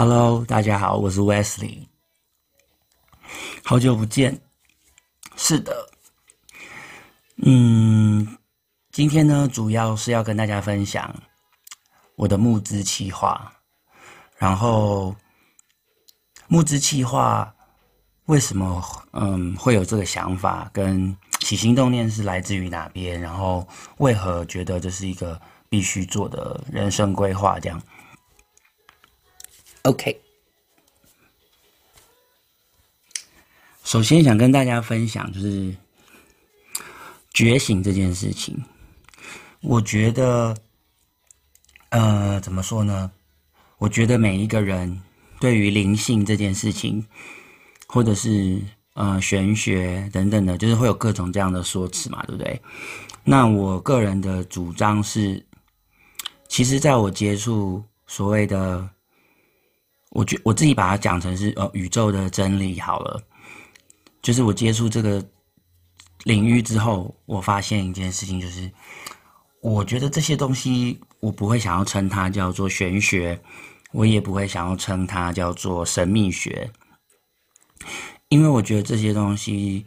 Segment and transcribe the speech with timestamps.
[0.00, 1.88] Hello，大家好，我是 Wesley，
[3.64, 4.40] 好久不见。
[5.34, 5.90] 是的，
[7.38, 8.38] 嗯，
[8.92, 11.12] 今天呢，主要是要跟大家分享
[12.14, 13.52] 我的募资计划。
[14.36, 15.16] 然后，
[16.46, 17.52] 募资计划
[18.26, 18.80] 为什么
[19.14, 23.20] 嗯会有这个想法，跟起心动念是来自于哪边？
[23.20, 27.58] 然后为何觉得这是一个必须做的人生规划？
[27.58, 27.82] 这样。
[29.82, 30.20] OK，
[33.84, 35.74] 首先想跟大家分享就是
[37.32, 38.62] 觉醒这件事情。
[39.60, 40.54] 我觉得，
[41.88, 43.10] 呃，怎么说呢？
[43.78, 45.00] 我觉得每一个人
[45.40, 47.06] 对于灵性这件事情，
[47.86, 48.60] 或者是
[48.92, 52.60] 呃玄学等等的，就是会有各种这样的说辞嘛，对不对？
[53.24, 55.42] 那我个人的主张是，
[56.46, 58.90] 其实在我接触所谓的。
[60.10, 63.22] 我觉我自己把它讲成是呃宇宙的真理好了，
[64.22, 65.22] 就是我接触这个
[66.24, 68.70] 领域之后，我发现一件事情，就是
[69.60, 73.38] 我觉得这些东西我不会想要称它叫做玄学，
[73.92, 76.70] 我也不会想要称它叫做神秘学，
[78.28, 79.84] 因为我觉得这些东西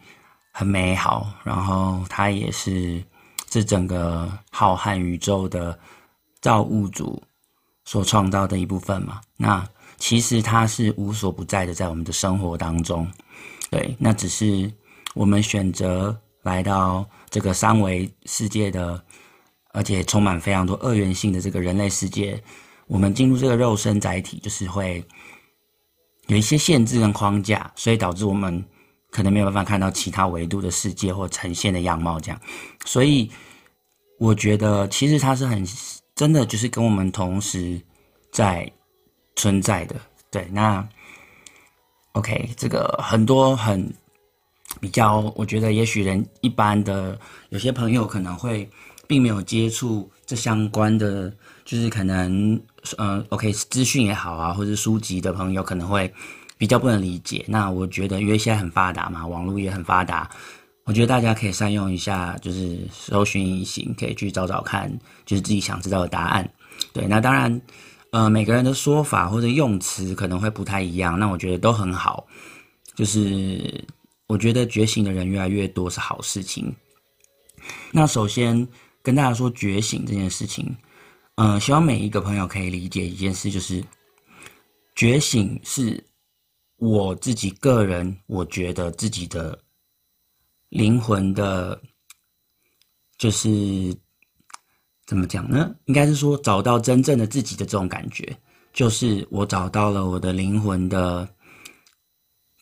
[0.52, 3.02] 很美好，然后它也是
[3.48, 5.76] 这整个浩瀚宇宙的
[6.40, 7.20] 造物主
[7.84, 9.68] 所创造的一部分嘛，那。
[10.04, 13.08] 其实它是无所不在的，在我们的生活当中，
[13.70, 14.68] 对，那只是
[15.14, 19.00] 我们选择来到这个三维世界的，
[19.72, 22.42] 而且充满非常多二元性的这个人类世界，
[22.88, 25.04] 我们进入这个肉身载体，就是会
[26.26, 28.64] 有一些限制跟框架，所以导致我们
[29.08, 32.40] 可能没有办法看到其他维度的世界或呈现的样貌，这样。
[32.84, 33.30] 所以
[34.18, 35.64] 我觉得，其实它是很
[36.16, 37.80] 真的，就是跟我们同时
[38.32, 38.68] 在。
[39.42, 39.96] 存在的。
[40.30, 40.86] 对，那
[42.12, 43.92] OK，这个很多很
[44.80, 48.68] 比较，我觉得也许人一般的有些朋友可能会
[49.08, 51.28] 并没有接触这相关的，
[51.64, 52.60] 就是可能
[52.96, 56.12] 呃 OK 资讯也好啊，或者书籍的朋友可能会
[56.56, 57.44] 比较不能理解。
[57.48, 60.30] 那我觉得因为现在很发达嘛，网络也很发达，
[60.84, 64.88] 我觉得大家可以善用一下，就是搜寻引擎，可以去找找看，
[65.26, 66.48] 就是自己想知道的答案。
[66.92, 67.60] 对，那当然。
[68.12, 72.26] 呃，每个人的说法或者用词可能会不太一样，那我觉得都很好。
[72.94, 73.82] 就是
[74.26, 76.76] 我觉得觉醒的人越来越多是好事情。
[77.90, 78.68] 那首先
[79.02, 80.76] 跟大家说觉醒这件事情，
[81.36, 83.82] 嗯、希望每一个朋友可以理解一件事，就是
[84.94, 86.06] 觉醒是
[86.76, 89.58] 我自己个人，我觉得自己的
[90.68, 91.80] 灵魂的，
[93.16, 93.96] 就是。
[95.12, 95.70] 怎么讲呢？
[95.84, 98.34] 应该是说找到真正的自己的这种感觉，
[98.72, 101.28] 就是我找到了我的灵魂的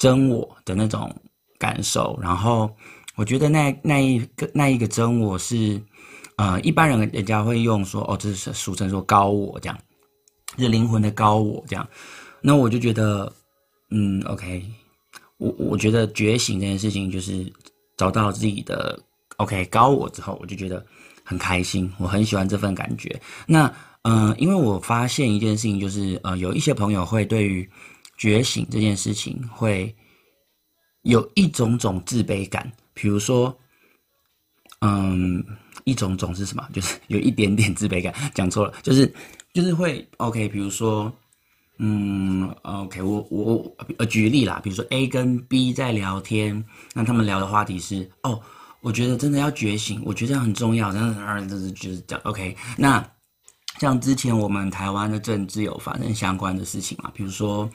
[0.01, 1.15] 真我的那种
[1.61, 2.19] 感受。
[2.21, 2.69] 然后
[3.15, 5.81] 我觉得那那一个那一个真我是，
[6.39, 9.79] 呃，一般人人家会用说哦，这是俗称说高我这样，
[10.59, 11.89] 是灵魂的高我这样。
[12.43, 13.33] 那我就觉得，
[13.91, 14.69] 嗯，OK，
[15.39, 17.47] 我我觉得觉醒这件事情就是
[17.97, 19.01] 找到自己的
[19.37, 20.85] OK 高我之后，我就觉得。
[21.31, 23.09] 很开心，我很喜欢这份感觉。
[23.47, 27.71] 那，嗯、因为我发现一件事情，就是呃，有一些朋友会对于
[28.19, 29.95] 觉醒这件事情会
[31.03, 32.69] 有一种种自卑感。
[32.93, 33.57] 比如说，
[34.81, 35.41] 嗯，
[35.85, 36.69] 一种种是什么？
[36.75, 38.13] 就是有一点点自卑感。
[38.35, 39.15] 讲错了，就是
[39.55, 40.49] 就是会 OK。
[40.49, 41.13] 比如说，
[41.79, 48.43] 嗯，OK，我我呃举例啦，比如说 A 跟 B 在聊天，那他们聊的话题是哦。
[48.83, 50.91] 我觉得真的要觉醒，我觉得很重要。
[50.91, 52.17] 但是，就是就是这。
[52.25, 53.07] OK，那
[53.79, 57.11] 像之前我们台湾的政治有发生相关的事情嘛？
[57.15, 57.69] 比如说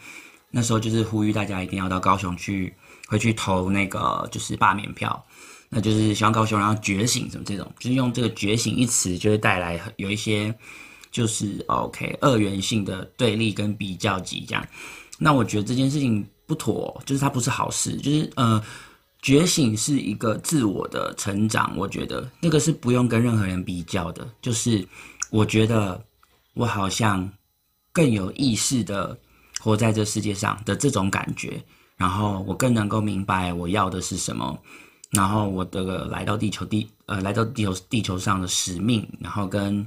[0.49, 2.73] 那时候就是呼吁大家一定要到高雄去，
[3.07, 5.23] 回去投那个就是罢免票，
[5.69, 10.51] 那就是希望高雄然后觉醒，什么这种，就是用这个“觉醒”一词，就会带来有一些
[11.11, 14.67] 就是 OK 二元性的对立跟比较级这样。
[15.19, 18.59] 那我觉得这件事情不妥，就是它不是好事，就是呃。
[19.25, 24.29] 觉醒是一个自我的成长，我觉得那个是不用跟任何人比较的。
[24.39, 24.87] 就是
[25.31, 25.99] 我觉得
[26.53, 27.27] 我好像
[27.91, 29.17] 更有意识的
[29.59, 31.59] 活在这世界上的这种感觉，
[31.97, 34.55] 然后我更能够明白我要的是什么，
[35.09, 39.83] 然后我的来到地球地呃来到地球地球上的使命，然后跟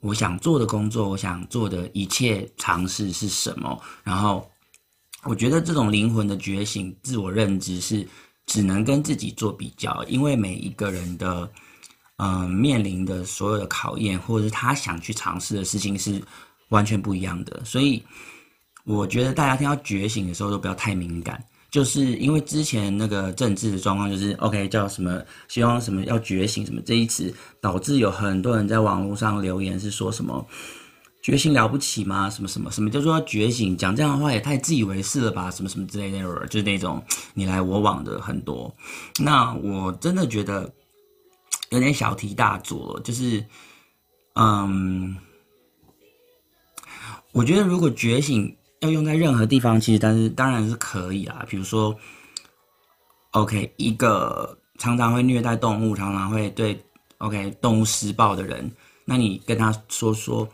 [0.00, 4.50] 我想做的工作，我想做的一切尝试是什么，然后
[5.22, 8.04] 我觉得这种灵魂的觉醒、自我认知是。
[8.46, 11.50] 只能跟自己做比较，因为每一个人的，
[12.16, 16.22] 嗯、呃，面临的所有的考验，或者是他想去尝试的事情是
[16.68, 17.60] 完全不一样的。
[17.64, 18.02] 所以，
[18.84, 30.46] 我觉得大家听到觉醒的时候都不要太敏感，就是因为之前那个政治的状况就是 OK 叫什么，希望什么要觉醒什么这一词，导致有很多人在网络上留言是说什么
[31.26, 32.30] 觉醒了不起吗？
[32.30, 33.76] 什么什么什么叫做觉醒？
[33.76, 35.50] 讲这样的话也太自以为是了吧？
[35.50, 37.02] 什么什么之类的，就是那种
[37.34, 38.72] 你来我往的很多。
[39.18, 40.72] 那我真的觉得
[41.70, 43.44] 有点小题大做，就是
[44.36, 45.16] 嗯，
[47.32, 48.56] 我觉得如果觉醒。
[48.80, 51.46] 要用在任何地方，其实但是当然是可以啦。
[51.48, 51.98] 比如说
[53.30, 56.78] ，OK，一个常常会虐待动物、常常会对
[57.16, 58.70] OK 动物施暴的人，
[59.06, 60.46] 那你跟他说说，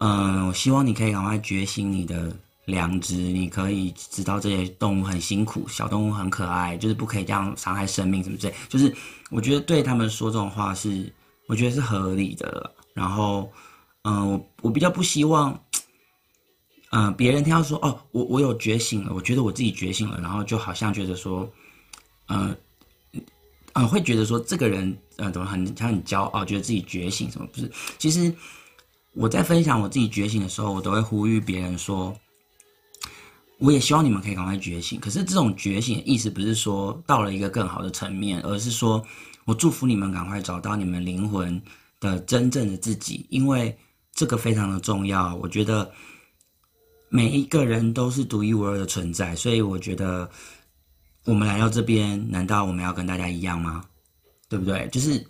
[0.00, 2.34] 嗯，我希望你可以赶快觉醒你的
[2.66, 8.54] 良知，你可以知道这些动物很辛苦，小动物很可爱，就是不可以这样伤害生命什么之类。
[8.68, 8.94] 就是
[9.30, 11.12] 我觉得对他们说这种话是，
[11.46, 12.70] 我觉得是合理的。
[12.92, 13.50] 然后，
[14.02, 15.58] 嗯，我我比较不希望。
[16.96, 21.50] 嗯，别人听到说哦，我我有觉醒了，我觉得我自己觉醒了，然后就好像觉得说，
[22.28, 22.56] 嗯，
[23.72, 27.68] 嗯，会觉得说这个人，呃，怎么很他很骄傲，觉得自己觉醒什么不是？
[27.98, 28.32] 其实
[29.14, 32.14] 我在分享我自己觉醒的时候，我都会呼吁别人说，
[33.58, 35.00] 我也希望你们可以赶快觉醒。
[35.00, 39.04] 可是这种觉醒的意思不是说到了一个更好的层面，而是说
[39.44, 41.60] 我祝福你们赶快找到你们灵魂
[42.00, 43.76] 的真正的自己，因为
[44.12, 45.34] 这个非常的重要。
[45.36, 45.90] 我觉得。
[47.10, 50.28] 每一个人都是独一无二的存在，所以我觉得
[51.26, 53.84] 我们来到这边，难道我们要跟大家一样吗？
[54.48, 54.88] 对不对？
[54.88, 55.24] 就是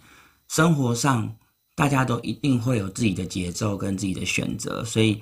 [0.49, 1.31] 生活上
[1.75, 5.21] 大家都一定会有自己的节奏跟自己的选择，所以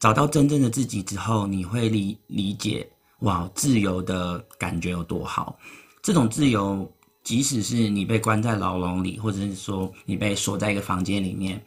[0.00, 2.88] 找到真正的自己之后，你会理理解
[3.20, 5.58] 哇，自由的感觉有多好。
[6.02, 6.90] 这种自由，
[7.24, 11.64] 即使是你被关在牢笼里，或者是说你被锁在一个房间里面，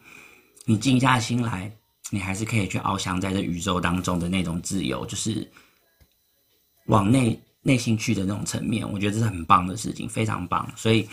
[0.65, 1.71] 你静下心来。
[2.11, 5.51] 你还是可以去翱翔在这宇宙当中的那种自由，就是
[6.85, 10.71] 往内内心去的那种层面，我觉得这是很棒的事情，非常棒。
[10.75, 11.09] 所以，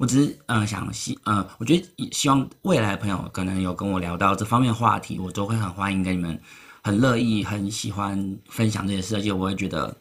[0.00, 6.40] 我只是嗯、想希嗯、我觉得希望未来的朋友可能有跟我聊到这方面话题，我都会很欢迎跟你们，
[6.82, 9.94] 很乐意、很喜欢分享这些事，而且，我会觉得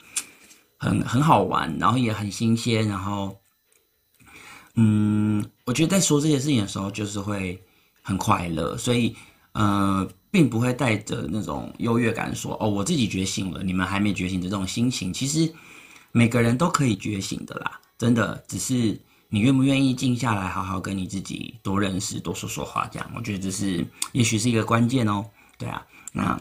[0.78, 3.38] 很很好玩，然后也很新鲜，然后
[4.76, 7.62] 嗯，我觉得在说这些事情的时候，就是会
[8.02, 9.14] 很快乐，所以。
[9.54, 15.12] 呃，并不会带着那种优越感说哦，我自己觉醒了，你们还没觉醒的这种心情。
[15.12, 15.52] 其实
[16.12, 18.98] 每个人都可以觉醒的啦，真的，只是
[19.30, 25.24] 你愿不愿意静下来，好好跟你自己多认识、多说说话，这样，我觉得这是也许是一个关键哦。
[25.58, 26.40] 对啊，那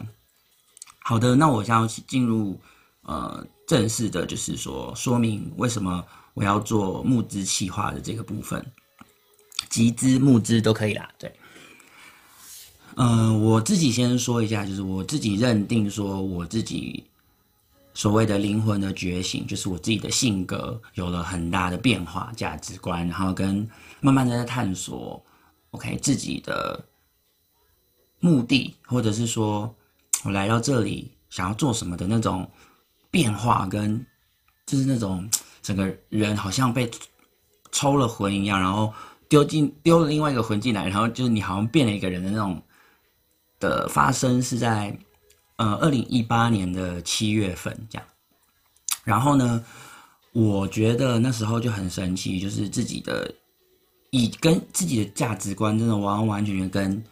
[0.99, 2.59] 好的，那我想要进入
[3.03, 6.03] 呃正式的，就是说说明为什么
[6.33, 8.65] 我要做募资企划的这个部分，
[9.69, 11.31] 集资募资都可以啦，对。
[12.95, 17.05] 嗯、我自己先说一下，就是我自己认定说，我自己
[17.93, 23.67] 所谓的灵魂的觉醒，就是我自己的性格有了很大的变化，价值观，然后跟
[23.99, 25.23] 慢慢的在探索
[25.71, 26.83] ，OK 自己的
[28.19, 29.73] 目的，或者是说
[30.23, 32.49] 我来到这里想要做什么的那种
[33.11, 34.05] 变化，跟
[34.65, 35.29] 就是那种
[35.61, 36.89] 整个人好像被
[37.71, 38.93] 抽了魂一样，然后
[39.27, 42.61] 丢进丢了另外一个魂进来，然后就是你好像变了一个人的那种。
[43.61, 44.97] 的发生是在，
[45.59, 48.07] 呃，二零一八年的七月份这样。
[49.03, 49.61] 然后呢，
[50.31, 53.29] 我觉得那时候就很神奇，就是自己的
[54.11, 57.03] 以跟自己的价值观真的完完全全跟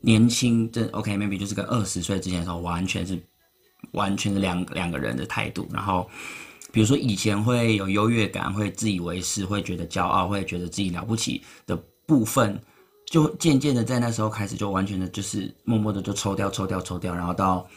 [0.00, 3.22] 年轻，这 OK，maybe 就是跟二十岁之前的时候完全是
[3.92, 5.68] 完全是两两个人的态度。
[5.70, 6.08] 然后，
[6.72, 12.58] 比如说以前会有优越感，会自以为是，会觉得骄傲，会觉得自己了不起的部分。
[13.06, 17.68] 就渐渐的在那时候开始，就完全的就是默默的就抽掉、抽掉、抽掉，然后到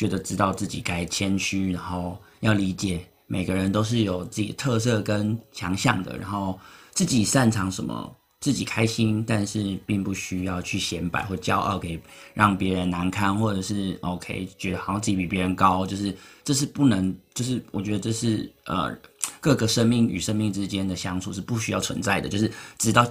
[0.00, 6.58] 觉得知道自己该谦虚，然后要理解每个人都是有自己的特色跟强项的，然后
[6.94, 12.00] 自己擅长什么，自己开心，但是并不需要去显摆或骄傲，给
[12.32, 18.96] 让别人难堪，或者是 OK 觉得好像自己比别人高，就是这是不能，就是我觉得这是呃
[19.38, 23.06] 各个生命与生命之间的相处是不需要存在的，就是直到。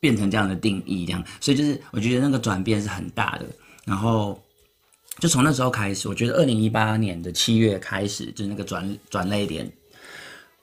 [0.00, 3.46] 变成这样的定义，这样，所以就是我觉得那个转变是很大的。
[3.86, 4.38] 然后
[5.18, 9.70] 就从那时候开始，我觉得二零一八年的七月开始，就那个转转泪点。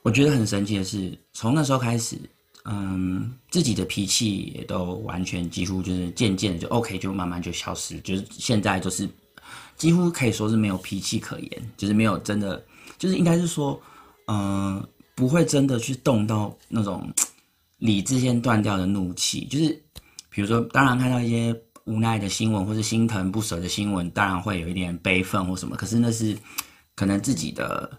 [0.02, 2.18] 我觉得很神奇的是，从那时候开始，
[2.66, 9.08] 嗯，自己的脾气也都完全几乎就是渐渐的就 OK，就慢慢就消失，就是现在就是
[9.78, 12.64] 几乎可以说是没有脾气可言，就是没有真的，
[12.98, 13.82] 就是应该是说，
[14.28, 17.08] 嗯，不会真的去动到那种。
[17.82, 19.70] 理智线断掉的怒气，就是
[20.30, 21.52] 比如说，当然看到一些
[21.86, 25.76] 无奈的新闻或是心疼不舍的新闻，当然会有一点悲愤或什么。
[25.76, 26.38] 可是那是
[26.96, 27.90] 可能自己的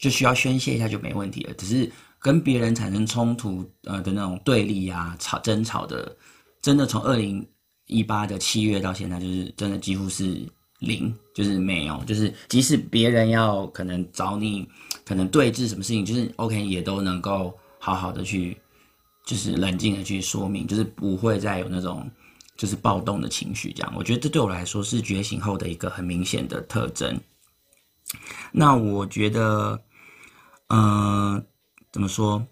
[0.00, 1.54] 就需要宣泄一下就没问题了。
[1.54, 6.16] 只是跟别人产生冲突呃的那种对立啊、吵争吵的，
[6.62, 7.46] 真的从二零
[7.86, 10.46] 一八的七月到现在，就是真的几乎是
[10.78, 12.02] 零，就是没有。
[12.04, 14.66] 就是即使别人要可能找你，
[15.04, 18.56] 可能对峙什么事情，就是 OK 也都能够好好的去。
[19.26, 22.06] 就是冷静的去说明，就是不会再有那种
[22.56, 23.92] 就是暴动的情绪，这样。
[23.96, 27.20] 我觉得这对我来说是觉醒后的一个很明显的特征。
[28.52, 29.82] 那我觉得，
[30.68, 31.44] 嗯、
[31.92, 32.46] 怎么说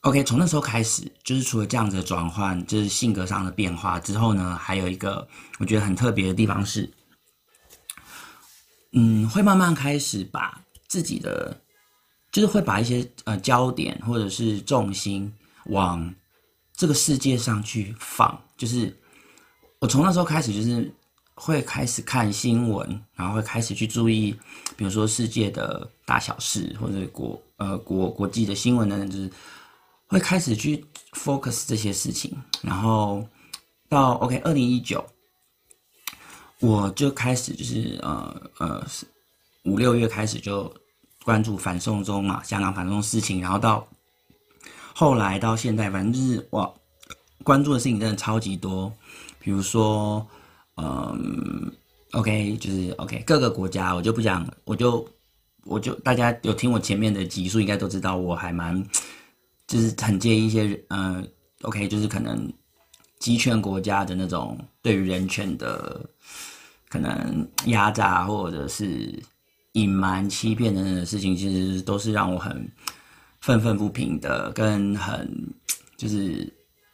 [0.00, 5.26] ？OK，从那时候开始，就是除了这样子的转换，就是性格上的变化之后呢，还有一个
[5.58, 6.92] 我觉得很特别的地方是，
[8.92, 11.60] 嗯，会慢慢开始把自己的。
[12.32, 15.32] 就是会把一些呃焦点或者是重心
[15.66, 16.12] 往
[16.76, 18.38] 这个世界上去放。
[18.56, 18.94] 就是
[19.78, 20.92] 我从那时候开始，就是
[21.34, 24.32] 会开始看新闻，然后会开始去注意，
[24.76, 29.30] 比如说世界的大小事或者国呃国国际的新闻等等，就是
[30.06, 32.36] 会开始去 focus 这些事情。
[32.62, 33.26] 然后
[33.88, 35.04] 到 OK 二零一九，
[36.60, 38.86] 我就开始就是呃呃
[39.64, 40.72] 五六月开始就。
[41.24, 43.88] 关注反送中嘛，香港反送中事情，然后到
[44.94, 46.72] 后来到现在，反正就是哇，
[47.42, 48.90] 关注的事情真的超级多。
[49.40, 50.26] 比如说，
[50.76, 51.70] 嗯
[52.12, 55.06] ，OK，就是 OK，各个国家我就不讲，我就
[55.64, 58.82] 我就大家有听我前面的集数，应该都知道，我还蛮
[59.66, 61.28] 就是很介意一些嗯
[61.62, 62.50] ，OK，就是可能
[63.18, 66.08] 集权国家的那种对于人权的
[66.88, 69.22] 可能压榨或者是。
[69.74, 72.70] 隐瞒、欺骗等等的事情，其实都是让我很
[73.44, 75.54] 愤愤不平的，跟很
[75.98, 76.50] 就是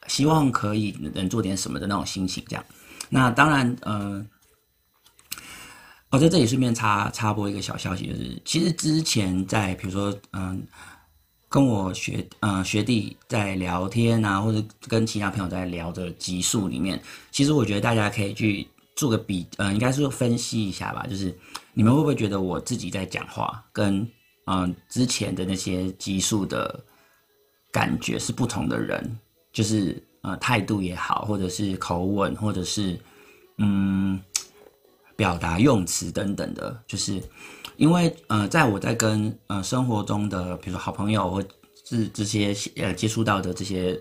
[0.09, 2.42] 希望可以能做点什么的那种心情。
[2.49, 2.64] 这样，
[3.09, 4.26] 那当然，呃，
[6.11, 10.66] 我在这里顺便插插播一个小消息，就是其实之前在比如说，嗯、
[11.49, 18.66] 跟我学呃学弟在聊天啊，或者跟其他朋友在聊的集数里面，其实我觉得大家可以去
[18.97, 21.33] 做个比，呃，应该是分析一下吧，就是。
[21.73, 24.07] 你们会不会觉得我自己在讲话跟
[24.50, 26.83] 嗯、之前的那些激素的
[27.71, 29.19] 感觉是不同的人？
[29.52, 32.99] 就是呃态度也好，或者是口吻，或者是
[33.59, 34.21] 嗯
[35.14, 37.23] 表达用词等等的，就是
[37.76, 41.40] 因为呃在我在跟呃生活中的比如说好朋友或
[41.85, 43.97] 是这些呃接触到的这些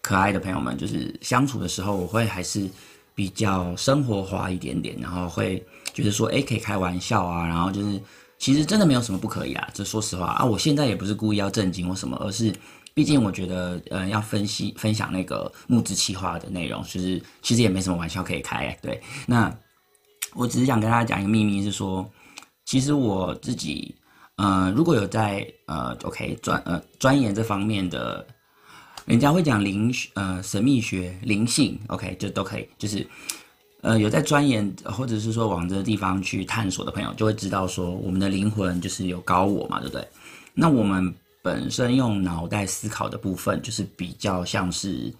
[0.00, 2.66] 可爱的朋友们，就是相处的时候，我会还是
[3.14, 5.62] 比较生活化一点点，然后会。
[5.94, 8.00] 觉得说，哎，可以开玩笑啊，然后就是，
[8.44, 9.66] 其实真的没有什么不可以啊。
[9.72, 12.54] 这说实话啊，我现在也不是故意要正经或什么，而是，
[12.92, 18.78] 毕竟我觉得，呃，要分析分享那个募资企划的内容，就是其实也没什么玩笑可以开。
[18.82, 19.50] 对，那
[20.34, 22.06] 我只是想跟大家讲一个秘密，是说，
[22.66, 23.94] 其实我自己，
[24.36, 28.26] 呃，如果有在呃，OK 专呃钻研这方面的，
[29.06, 33.08] 人家会讲灵呃神秘学灵性，OK 就都可以，就是。
[33.84, 40.08] 呃，有在钻研或者是说往这个地方去探索的朋友，就会知道说，我们的灵魂就是有高我嘛，对不对？
[40.54, 45.12] 那我们本身用脑袋思考的部分，就是比较像是，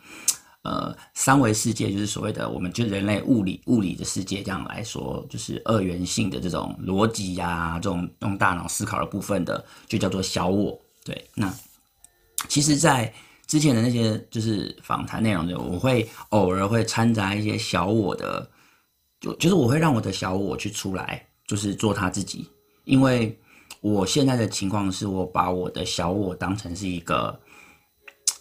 [0.62, 10.80] 呃，三维世界，就是所谓的我们就人类物理物理的世界这样来说，就是二元性的这种逻辑呀，这种用大脑思考的部分的，就叫做小我。
[11.04, 11.54] 对，那
[12.48, 13.12] 其实，在
[13.46, 18.48] 之前的那些就是访谈内容的，我会偶尔会掺杂一些小我的。
[19.34, 22.46] 就是我会让我的小我去出来，就是做他自己，
[22.84, 23.38] 因为
[23.80, 27.38] 我现在的情况是我把我的小我当成是一个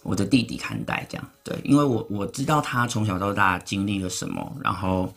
[0.01, 5.13] 我的弟弟看待，这样对，因为我我知道他从小到大经历了什么，然后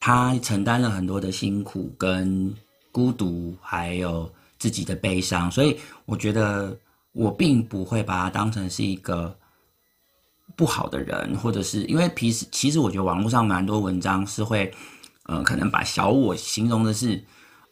[0.00, 2.54] 他承担了很多的辛苦跟
[2.90, 5.76] 孤独，还有自己的悲伤，所以
[6.06, 6.76] 我觉得
[7.12, 9.36] 我并不会把他当成是一个。
[10.56, 14.72] 不好的人，或者是因为其实其实我觉得网络上蛮多文章是会，
[15.24, 17.22] 呃，可能把小我形容的是，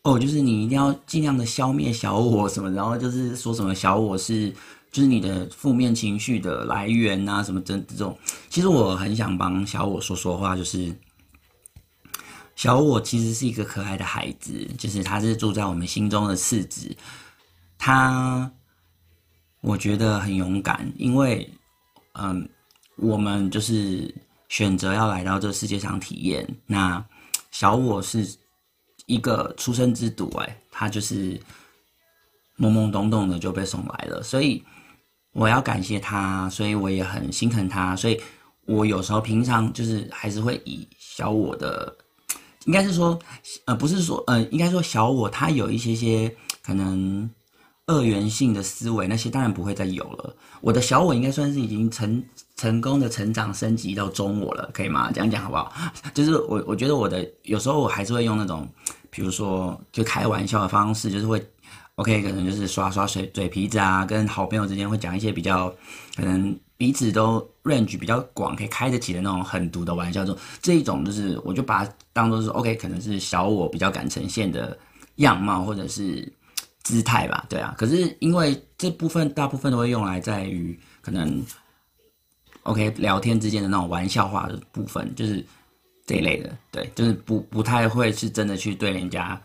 [0.03, 4.51] 哦，就是你一定要尽量的消灭小我什么，然后就是说什么小我是
[4.91, 8.19] 就是你的负面情绪的来源啊，什么这这种。
[8.49, 10.95] 其实我很想帮小我说说话，就是
[12.57, 16.97] 小我其实是一个可爱的孩子，就是他是住在我们心中的次子，
[17.79, 18.51] 他
[19.61, 21.49] 我觉得很勇敢，因为
[22.15, 22.49] 嗯。
[23.01, 24.15] 我们就是
[24.49, 26.47] 选择要来到这世界上体验。
[26.67, 27.05] 那
[27.51, 28.27] 小我是
[29.07, 31.37] 一个出生之犊，哎，他就是
[32.59, 34.63] 懵懵懂懂的就被送来了，所以
[35.33, 38.21] 我要感谢他，所以我也很心疼他，所以
[38.67, 41.97] 我有时候平常就是还是会以小我的，
[42.67, 43.19] 应该是说，
[43.65, 47.29] 呃，不是说，呃，应该说小我他有一些些可能
[47.91, 50.37] 二元性的思维，那些当然不会再有了。
[50.61, 52.23] 我的小我应该算是已经成
[52.57, 55.11] 成功的成长升级到中我了，可以吗？
[55.13, 55.73] 这样讲好不好？
[56.15, 58.69] 就是我我觉得我的有时候我还是会用那种，
[59.11, 61.45] 比如说就开玩笑的方式，就是会。
[61.97, 65.69] OK，可能就是刷刷水嘴皮子啊，跟好朋友之间会讲一些比较
[66.17, 70.25] 可能彼此都 range 比较广，可以开得起的那种狠毒的玩笑。
[70.25, 74.79] 这种这一种就是，我就把它当做是 OK，可能是小我比较敢呈现的
[75.17, 76.33] 样貌或者是
[76.83, 77.45] 姿态吧。
[77.49, 81.45] 对啊，可是因为这部分大部分都会用来在于可能
[82.63, 85.45] OK 聊天之间的那种玩笑话的部分，就是
[86.07, 86.57] 这一类的。
[86.71, 89.41] 对，就是不不太会是真的去对人家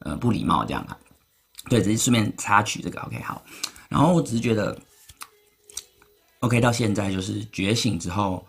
[0.00, 0.96] 呃不礼貌这样啊。
[1.68, 3.42] 对，只是顺便插曲这个 OK 好，
[3.88, 4.78] 然后我只是觉得
[6.40, 8.46] OK 到现在就是觉醒之后，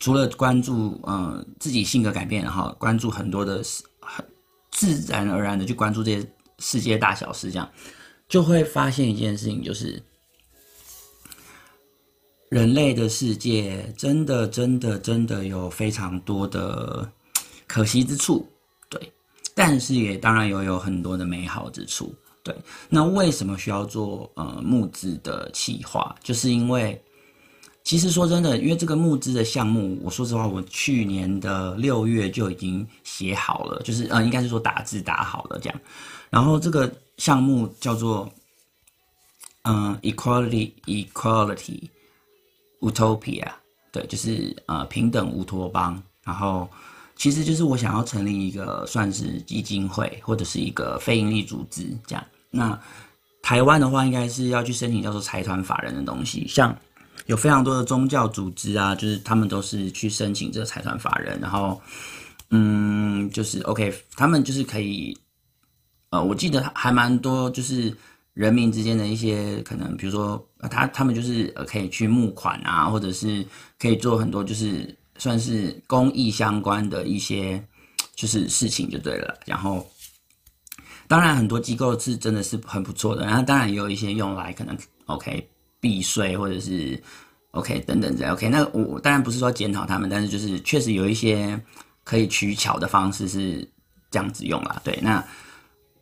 [0.00, 3.62] 除了关注嗯、呃、自己性格改变，然后关注很多的
[4.00, 4.22] 很
[4.70, 7.68] 自然而然的去关注这些世界大小事，这样
[8.28, 10.02] 就会发现一件事情，就是
[12.48, 17.10] 人类的世界真的真的真的有非常多的
[17.66, 18.48] 可惜之处，
[18.88, 19.12] 对，
[19.54, 22.14] 但是也当然有有很多的美好之处。
[22.42, 22.54] 对，
[22.88, 26.14] 那为什么需要做呃募资的企划？
[26.22, 27.02] 就是因为，
[27.82, 35.80] 其实说真的，因为这个募资的项目，我说实话，我去年的六月就已经写好了，就是呃，应该是说打字打好了这样。
[36.30, 38.30] 然后这个项目叫做
[39.62, 41.88] 嗯、Equality Equality
[42.80, 43.48] Utopia，
[43.90, 46.00] 对，就是呃平等乌托邦。
[46.22, 46.68] 然后
[47.16, 52.24] 其实就是我想要成立一个算是基金会或者是一个非营利组织这样。
[52.50, 52.78] 那
[53.42, 56.76] 台湾的话，应该是要去申请叫做财团法人的东西，像
[57.26, 61.80] 有非常多的宗教组织啊，就是他们都是去申请这个财团法人，然后，
[62.50, 65.16] 嗯，就是 OK，他们就是可以，
[66.22, 67.94] 我记得还蛮多，就是
[68.34, 73.44] 人民之间的一些可能，比如说他他们就是呃可以去募款啊，或者是
[73.78, 77.62] 可以做很多就是算是公益相关的一些
[78.14, 79.86] 就是事情就对了，然后。
[81.08, 85.48] 当然，很多机构是真的是很不错的，然后当然也有一些用来可能 OK
[85.78, 87.00] 避税或者是
[87.52, 88.48] OK 等等这 OK。
[88.48, 91.62] 那我当然不是说检讨他们，但是就是确实有一些
[92.02, 93.64] 可以取巧的方式是
[94.10, 94.82] 这样子用啦。
[94.82, 95.24] 对，那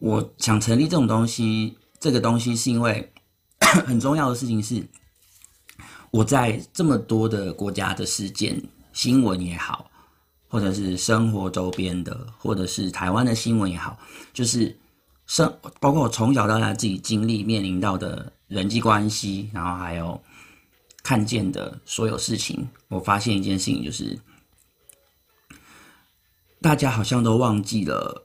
[0.05, 3.11] 我想成立这种东西，这个东西是因为
[3.87, 4.87] 很重要的事情是，
[6.11, 8.63] 我在这么多的国家的事件
[8.93, 9.91] 新闻也好，
[10.47, 13.99] 或者是生活周边的，或者是台湾的新闻也好，
[14.35, 14.79] 就是。
[15.27, 20.23] 生包括我从小到大自己经历面临到的人际关系，然后还有
[21.03, 24.19] 看见的所有事情，我发现一件事情，就是
[26.61, 28.24] 大家好像都忘记了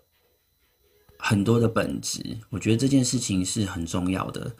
[1.20, 2.20] 很多的本质。
[2.50, 4.52] 我觉得这件事情是很重要的。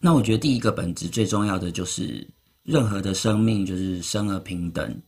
[0.00, 2.26] 那我觉得第一个本质最重要的就是，
[2.62, 4.98] 任何的生命就是生而平等，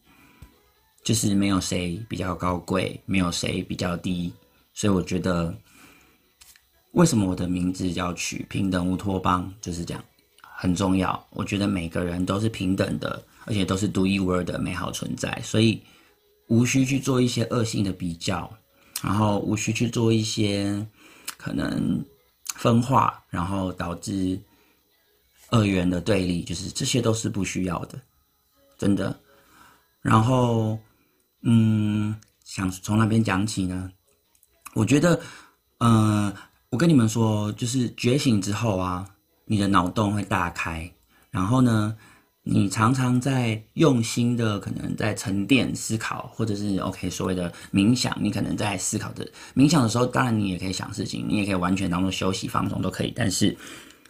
[1.03, 4.31] 就是没有谁比较高贵，没有谁比较低。
[4.75, 5.55] 所以我觉得。
[6.93, 9.53] 为什么我的名字叫取平等乌托邦？
[9.61, 10.03] 就是这样，
[10.41, 11.27] 很重要。
[11.29, 15.83] 我觉得每个人都是平等的，而且都是独一无二的美好存在，所以
[16.49, 18.51] 无需去做一些恶性的比较，
[19.03, 20.87] 然后无需去做一些
[21.47, 22.05] 可能
[22.57, 24.37] 分化，然后导致
[25.51, 27.97] 二元的对立，就是这些都是不需要的，
[28.77, 29.17] 真的。
[30.03, 30.77] 然后，
[31.43, 33.89] 嗯，想从哪边讲起呢？
[34.75, 35.21] 我觉得，
[35.79, 36.35] 嗯、
[36.69, 39.09] 我跟你们说，就是觉醒之后啊，
[39.45, 40.93] 你的脑洞会大开，
[41.31, 41.97] 然后呢，
[42.49, 53.13] 你常常在用心的，可能在沉淀思考，或者是 OK 所谓的冥想，你可能在思考的冥想的时候，当然你也可以想事情，你也可以完全当做休息放松都可以。
[53.17, 53.57] 但是，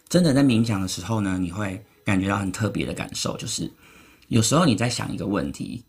[0.07, 3.71] 真的在冥想的时候呢，你会感觉到很特别的感受，就是
[4.27, 5.83] 有时候你在想一个问题，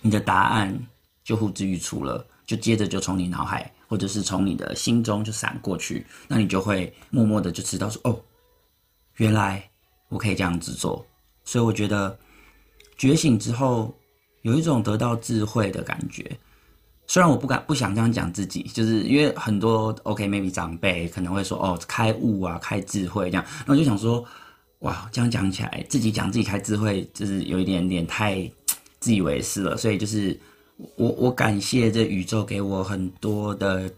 [0.00, 0.86] 你的答案
[1.24, 3.72] 就呼之欲出了，就接着就从你脑海。
[3.88, 8.18] 或者是从你的心中就闪过去，那你就会默默的就知道说，哦，
[9.16, 9.62] 原来
[10.08, 11.04] 我可以这样子做。
[11.44, 12.18] 所以我觉得
[12.96, 13.94] 觉醒之后
[14.42, 16.38] 有一种得到智慧的感觉。
[17.06, 23.44] 虽然我不敢不想这样讲自己，就是因为很多 OK maybe 长辈可能会说，哦，开悟啊，开智慧这样。
[23.66, 24.24] 那我就想说，
[24.80, 28.50] 哇，这样讲起来，自己讲自己开智慧，就是有一点点太
[29.00, 29.76] 自以为是了。
[29.76, 30.38] 所以就是。
[30.96, 33.88] 我我感谢这宇宙给我很多的，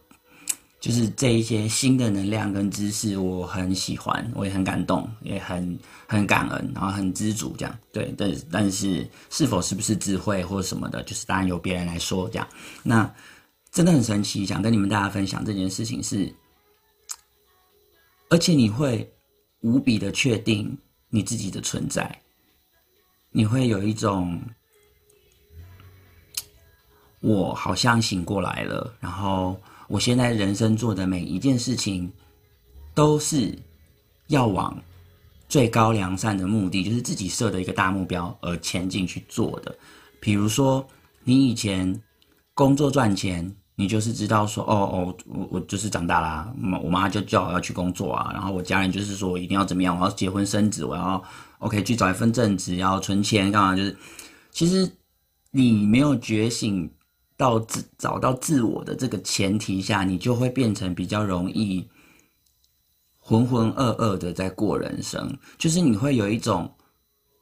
[0.84, 7.74] 就是这一些新的能量跟知识，我很喜欢，我也很感动，也很很感恩，然后很知足这样。
[7.90, 12.46] 对，但但是是否是不是智慧或什么的，就是当然由别人来说这样。
[12.82, 13.10] 那
[13.72, 16.30] 真的很神奇，想跟你们大家分享这件事情是，
[18.28, 19.10] 而且你会
[19.60, 20.76] 无比的确定
[21.08, 22.20] 你自己的存在，
[23.30, 24.38] 你会有一种
[27.20, 29.58] 我好像醒过来了，然后。
[29.88, 32.10] 我现在人生做的每一件事情，
[32.94, 33.56] 都是
[34.28, 34.82] 要往
[35.48, 39.76] 最高良善的目的，就是自己设的一个大目标而前进去做的。
[40.20, 40.86] 比如说，
[41.22, 42.00] 你以前
[42.54, 51.22] 工作赚钱，你就是知道说，哦哦，我我就是长大啦，我妈就叫我要去工作啊，然后我家人就是说我一定要怎么样，我要结婚生子，我要
[51.58, 53.76] OK 去找一份正职，要存钱干嘛？
[53.76, 53.94] 就是
[54.50, 54.90] 其实
[55.50, 56.90] 你没有觉醒。
[57.36, 61.86] 到自找到自我的这个前提下，你就会变成比较容易
[63.18, 65.36] 浑浑噩噩的在过人生。
[65.58, 66.72] 就是你会有一种，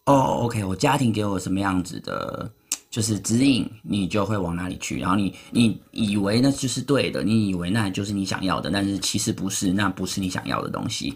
[0.07, 2.51] 哦，OK，我家庭给我什么样子的，
[2.91, 4.99] 就是指引，你就会往哪里去。
[4.99, 11.15] 然后你你以为那就是对的，你以为那就是你想要的，但是其实不是，那不是你想要的东西。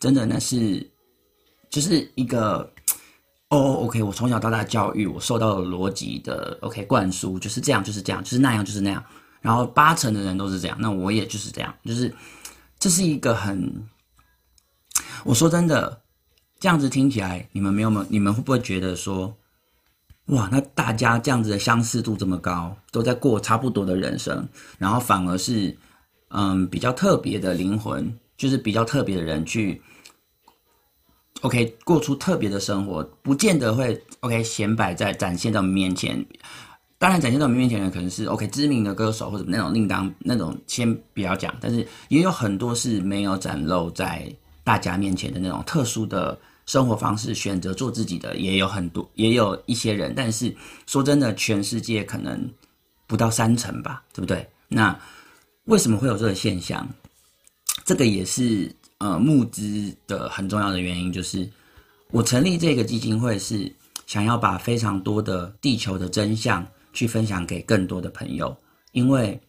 [0.00, 0.90] 真的，那是
[1.70, 2.68] 就是一个。
[3.50, 9.02] 哦、，OK，我从小到大教育，我受到了逻辑的 OK 灌输，就是这样，就是这样，就是那样，就是那样。
[9.40, 12.14] 然后八成的人都是这样，那我也就是这样，就是
[12.78, 13.88] 这是一个很，
[15.24, 15.98] 我说真的，
[16.60, 19.34] 这样子听起来，你们没有没，你们会不会觉得说，
[20.26, 25.74] 哇，那大家这样子的相似度这么高，都在过差不多的人生，然后反而是
[26.28, 29.80] 嗯比较特别的灵魂，就是比较特别的人去。
[31.42, 36.24] OK，过出特别的生活，不见得会 OK 显摆在展现在我们面前。
[36.98, 41.54] 当然，展现在我们面前的可能是 OK 知名的歌手或者那种另当那种，先不要讲。
[41.60, 44.28] 但是也有很多是没有展露在
[44.64, 50.12] 大家面前的那种特殊的生活方式，选择做自己的也有很多，也有一些人。
[50.16, 50.52] 但是
[50.86, 52.50] 说真的，全世界可能
[53.06, 54.44] 不到三成吧，对不对？
[54.66, 54.98] 那
[55.66, 56.88] 为什么会有这个现象？
[57.84, 58.74] 这个也是。
[58.98, 61.48] 呃，募资的很重要的原因就是，
[62.10, 63.72] 我成立这个基金会是
[64.06, 68.56] 想要把非常多的地球的真相去分享给更多的朋友，
[68.90, 69.40] 因为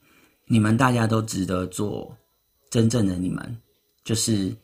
[0.46, 2.16] 你们大家都值得做
[2.70, 3.58] 真正的你们，
[4.04, 4.56] 就是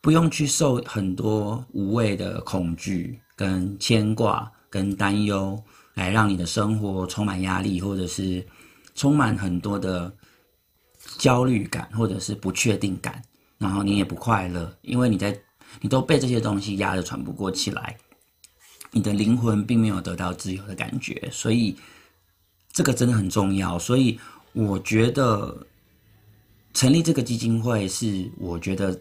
[0.00, 8.46] 不用去受很多无谓的恐惧、跟牵挂、跟担忧，来让你的生活充满压力，或者是
[8.94, 10.10] 充满很多的
[11.18, 13.22] 焦虑感，或者是不确定感。
[13.64, 15.34] 然后你也不快乐，因为你在，
[15.80, 17.96] 你都被这些东西压得喘不过气来，
[18.90, 21.74] 你的灵魂并没有得到自由的感觉，所以
[22.70, 23.78] 这个真的很重要。
[23.78, 24.20] 所以
[24.52, 25.66] 我觉得
[26.74, 29.00] 成立这个基金会是，我觉得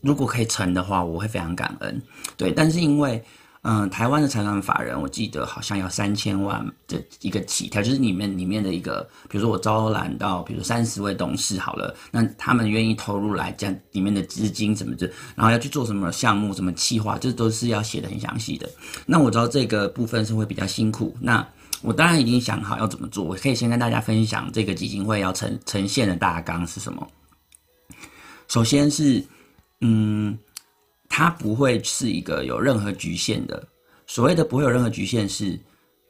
[0.00, 2.02] 如果可以成的话，我会非常感恩。
[2.36, 3.24] 对，但是因为。
[3.68, 18.70] 嗯，台湾的财团法人，我记得好像要三千万的一个起跳，就是里面里面的一个，比如说我招揽到，比如三十位董事好了，那他们愿意投入来这样里面的资金什么的，然后要去做什么项目、什么企划，这都是要写的很详细的。
[19.04, 21.44] 那我知道这个部分是会比较辛苦，那
[21.82, 27.04] 我当然已经想好要怎么做，我可以先跟大家分享这个基金会要呈呈现的大纲是什么。
[28.46, 29.24] 首先是，
[29.80, 30.38] 嗯。
[31.18, 33.66] 它不会是一个有任何局限的。
[34.06, 35.58] 所谓的不会有任何局限是，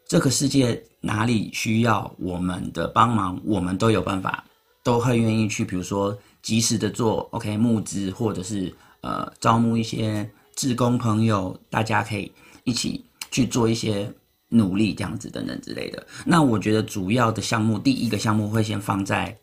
[0.09, 4.45] 这个世界哪里需要我们的帮忙，我们都有办法，
[4.83, 5.65] 都会愿意去。
[5.65, 12.33] 比如说，及时的做 OK 募资，或者是呃招募一些志工朋友，大家可以
[12.65, 14.13] 一起去做一些
[14.49, 16.05] 努力，这样子等等之类的。
[16.25, 19.39] 那我觉得主要的项目，第一个项目会先放在，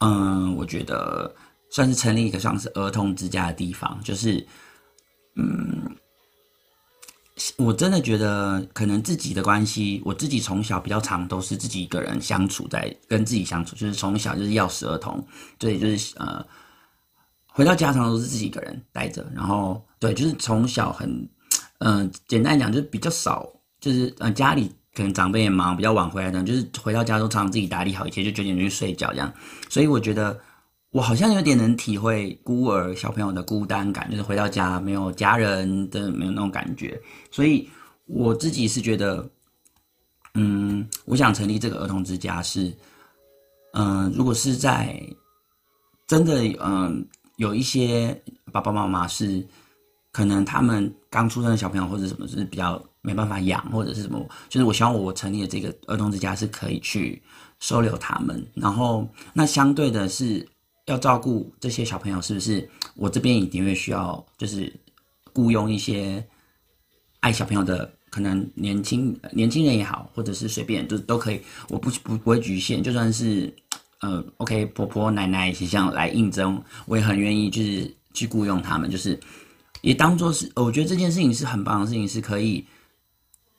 [0.00, 1.34] 嗯，我觉得。
[1.70, 4.44] 算是成立一个像是儿童之家的地方，就是，
[5.36, 5.82] 嗯，
[7.56, 15.24] 我真的觉得可能自己的关系，我自己从小比较常都是自己一个人相处在跟自己相处，就是从小就是钥匙儿童，
[15.58, 16.44] 对，就是呃，
[17.46, 21.28] 回到家常都是自己一个人待着，然后对，就是从小很，
[21.80, 23.46] 嗯、简单讲就是比较少，
[23.78, 29.30] 就是呃家里可能长辈也忙，比较晚回来的，就是回到家都常常自己打理好一切，就九点就去睡觉这样，
[29.68, 30.40] 所以我觉得。
[30.90, 36.98] 我好像有点能体会孤儿小朋友的孤单感，就是回到家没有家人的没有那种感觉，
[37.30, 37.68] 所以
[38.06, 39.28] 我自己是觉得，
[40.34, 42.72] 嗯，我想成立这个儿童之家是，
[43.74, 44.98] 嗯，如果是在
[46.06, 48.18] 真的，嗯，有一些
[48.50, 49.46] 爸爸妈妈是
[50.10, 57.22] 可能他们刚出生的小朋友或者什么是比较没办法养或者是什么，就是我希望我成立的这个儿童之家是可以去
[57.60, 60.48] 收留他们，然后那相对的是
[60.88, 62.68] 要照顾这些小朋友，是不是？
[62.96, 64.72] 我这边一定会需要，就是
[65.32, 66.22] 雇佣一些
[67.20, 73.54] 爱小朋友的，可能年轻年轻人也好，或者是随便就都可以，我不不不会局限，就算是
[74.00, 79.18] 呃，OK，婆婆奶奶形象来应征，我也很愿意，就是去雇佣他们，就是
[79.82, 82.64] 也当做是，我觉得这件事情是很棒的事情，是可以。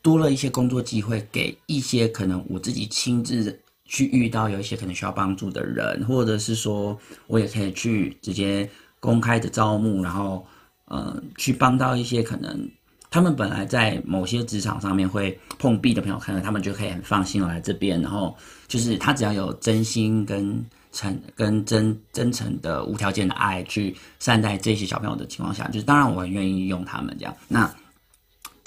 [0.01, 10.45] 多了一些工作机会，给一些可能我自己亲自去遇到有一些可能需要帮助的人，或者是说我也可以去直接公开的招募，然后
[10.85, 12.69] 呃去帮到一些可能
[13.09, 27.69] 他们本来在某些职场上面会碰壁的朋友，可能他们就可以很放心来这边，然后就是他只要有真心跟诚跟真真诚的无条件的爱去善待这些小朋友的情况下，就是当然我很愿意用他们这样那。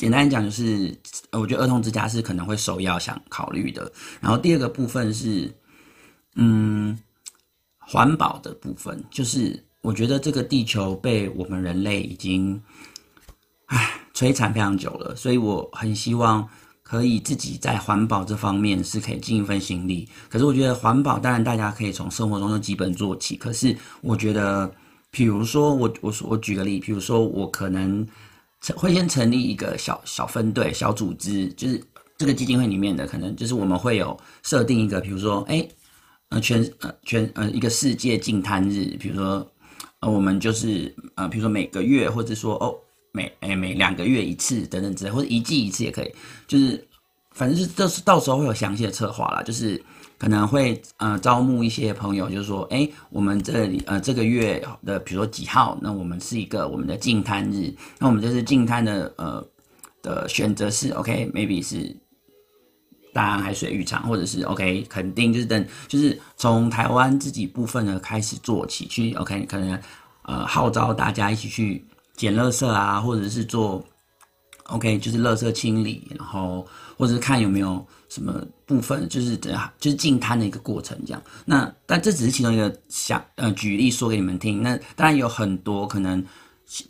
[0.02, 0.92] 简单讲就是，
[1.30, 3.88] 我觉得儿童之家是可能会首要想考虑的。
[4.20, 5.48] 然后第二个部分是，
[6.34, 6.98] 嗯，
[7.78, 12.60] 环保的部分，就是我觉得这个地球被我们人类已经，
[13.66, 16.48] 唉，摧残非常久了，所以我很希望
[16.82, 20.08] 可以自己在环保这方面是可以尽一份心力。
[20.28, 24.68] 可是我觉得环保当然大家可以从生活中的基本做起，可是我觉得，
[25.12, 28.04] 比如说我我我举个例，比如说我可能。
[28.76, 31.82] 会先成立一个小小分队、小组织，就是
[32.16, 35.66] 这个基金会里面的，可能就是我们会有设定一个，比如说，哎，
[36.28, 39.46] 呃，全呃全呃一个世界净滩日，比如说，
[40.00, 42.74] 呃，我们就是呃，比如说每个月，或者说哦，
[43.12, 46.14] 每哎每两个月一次等等之类，或者一季一次也可以，
[46.46, 46.86] 就是
[47.32, 49.82] 反正是这是到时候会有详细的策划啦，就是。
[50.22, 59.44] 可能会呃招募一些朋友，就是说，哎，我们这里呃这个月的，比如说几号，那我们是一个我们的净滩日，那我们这是净滩的呃
[60.00, 61.92] 的选择是 OK，maybe、是
[63.12, 69.76] 大安海水浴场，或者是 OK，肯定就是等就是从台湾自己部分的开始做起，去 OK，可能
[70.22, 73.84] 呃号召大家一起去捡垃圾啊，或者是做
[74.66, 76.64] OK，就是垃圾清理，然后
[76.96, 77.84] 或者是看有没有。
[78.12, 81.22] 什么部分就是这样，就是进滩的一个过程，这样。
[81.46, 84.62] 那但这只是其中一个想呃举例说给你们听。
[84.62, 86.22] 那当然有很多可能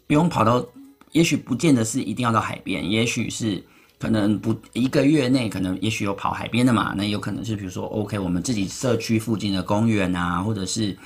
[0.09, 0.67] 不用跑到，
[1.13, 3.63] 也许不见得是一定要到海边，也许是
[4.01, 6.93] 可能不一个月内可能也许有跑海边的嘛。
[6.97, 10.99] 那有可能是比如说 OK，我们自己社区附近的公园啊，或者是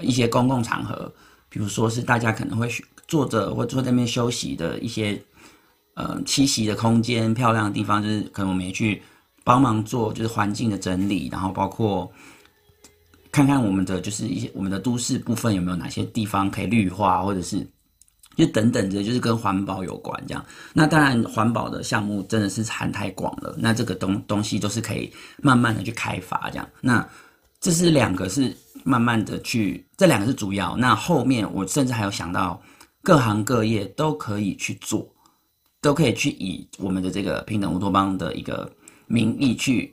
[0.00, 1.12] 一些公共场合，
[1.48, 2.68] 比如说是大家可能会
[3.06, 5.22] 坐着或坐在那边休息的一些
[5.94, 9.00] 呃栖息的空间，漂亮的地方，就是可能我们也去。
[9.42, 12.10] 帮忙做就是环境的整理，然后包括
[13.32, 17.66] 看看我们的就是一些我们的都市部分有没有哪些地方可以绿化，或者是
[18.36, 20.44] 就等等的，就是跟环保有关这样。
[20.72, 26.68] 那当然，环保的项目真的是涵太广了，那这个东东西都是可以慢慢的去开发这样。
[26.80, 27.06] 那
[27.60, 30.76] 这是两个是慢慢的去，这两个是主要。
[30.76, 32.60] 那后面我甚至还有想到
[33.02, 35.08] 各行各业都可以去做，
[35.80, 38.70] 都可以去以我们的这个平等乌托邦的一个。
[39.12, 39.92] 名义去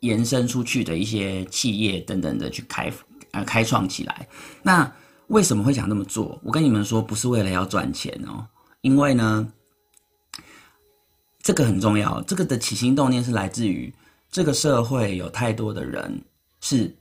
[0.00, 2.92] 延伸出去的一些企业等等的去开
[3.30, 4.28] 呃开创起来，
[4.62, 4.92] 那
[5.28, 6.38] 为什么会想这么做？
[6.44, 8.46] 我跟你们说，不是为了要赚钱哦，
[8.82, 9.50] 因为呢，
[11.40, 12.20] 这个很重要。
[12.24, 13.90] 这个的起心动念是来自于
[14.30, 16.22] 这个社会有太多的人
[16.60, 16.94] 是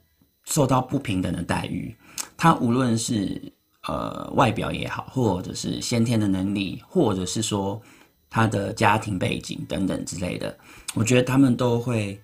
[0.45, 1.93] 受到不平等的待遇，
[2.37, 3.51] 他无论是
[3.85, 7.81] 呃外表也好，或者是先天的能力，或者是说。
[8.29, 10.55] 他的家庭背景等等之类的，
[10.93, 12.21] 我觉得他们都会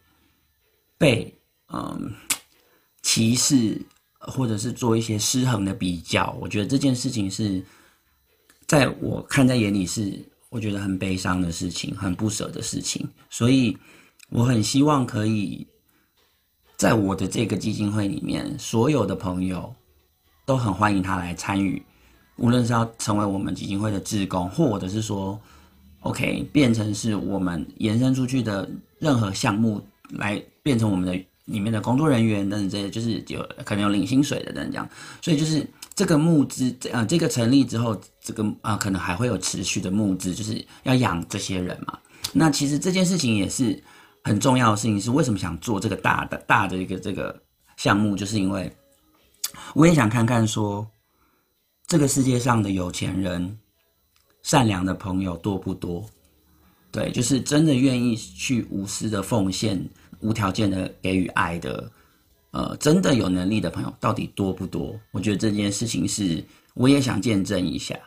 [0.99, 1.33] 被
[1.73, 2.13] 嗯
[3.01, 3.81] 歧视，
[4.19, 6.37] 或者是做一些失衡的比较。
[6.39, 7.63] 我觉得这件事情是
[8.67, 13.09] 在我看在眼里是我觉得很悲伤的事情，很不舍的事情。
[13.31, 13.75] 所以
[14.29, 15.65] 我很希望可以
[16.77, 19.73] 在我的这个基金会里面，所有的朋友
[20.45, 21.83] 都很欢迎他来参与，
[22.37, 25.41] 无论是要成为我们基金会的志工，或者是说。
[26.05, 34.87] OK，变成是我们延伸出去的任何项目，来变成我们的里面的工作人员等等这些，就是有可能有领薪水的等等这样。
[35.19, 41.97] 所以就是这个募资这，呃，这个成立之后，这个啊、可能还会有持续的募资，就是要养这些人嘛。
[42.33, 43.83] 那其实这件事情也是
[44.23, 47.35] 很重要的事情，是为什么想做这个大的大的一个这个
[47.77, 48.71] 项目，就是因为
[49.73, 50.87] 我也想看看说
[51.87, 53.57] 这个世界上的有钱人。
[54.45, 56.05] 善良的朋友多不多？
[56.91, 59.83] 对，就是真的愿意去无私的奉献、
[60.19, 61.91] 无条件的给予爱的，
[62.51, 64.95] 呃，真的有能力的朋友到底多不多？
[65.11, 67.97] 我觉得这件事情是我也想见证一下，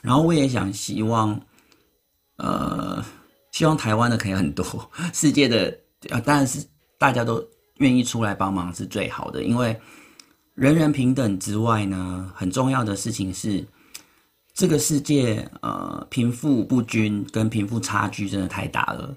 [0.00, 1.38] 然后我也想希望，
[2.36, 3.04] 呃，
[3.50, 4.64] 希望台湾的可以很多，
[5.12, 5.76] 世界的
[6.10, 6.64] 呃，当然是
[6.96, 7.44] 大家都
[7.78, 9.76] 愿意出来帮忙是最好的，因为
[10.54, 13.66] 人人平等之外呢，很重要的事情是，
[14.58, 19.16] 这个世界呃贫富不均跟贫富差距真的太大了，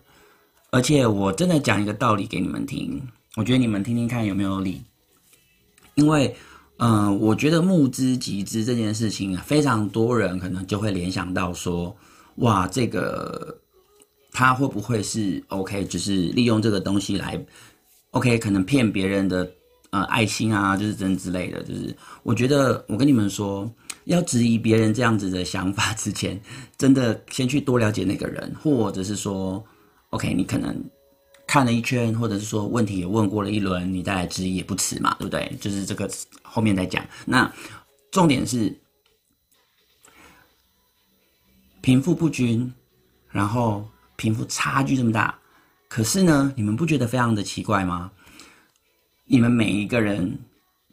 [0.69, 3.01] 而且我真的讲一个道理给你们听，
[3.35, 4.83] 我觉得你们听听看有没有理，
[5.95, 6.35] 因为
[6.77, 11.97] 嗯、呃，我觉得募资集资这件事情，非常多人可能就会联想到说，
[12.35, 13.57] 哇，这个
[14.31, 17.43] 他会不会是 OK，就是利用这个东西来。
[18.11, 19.51] OK，可能骗别人的
[19.89, 23.67] 呃爱心啊，就是真之类的，就是我觉得我跟你们说，
[24.05, 26.41] 要质疑别人这样子的想法之前，
[26.77, 29.63] 真的先去多了解那个人，或者是说
[30.09, 30.83] ，OK，你可能
[31.47, 35.55] 看了一圈，或者是说问题也问过了一轮，你再来质疑也不迟嘛，对不对？
[35.59, 36.09] 就是这个
[36.41, 37.05] 后面再讲。
[37.25, 37.51] 那
[38.11, 38.75] 重点是
[41.81, 42.71] 贫富不均，
[43.29, 45.37] 然后贫富差距这么大。
[45.87, 48.11] 可是呢，你们不觉得非常的奇怪吗？
[49.25, 50.39] 你们每一个人，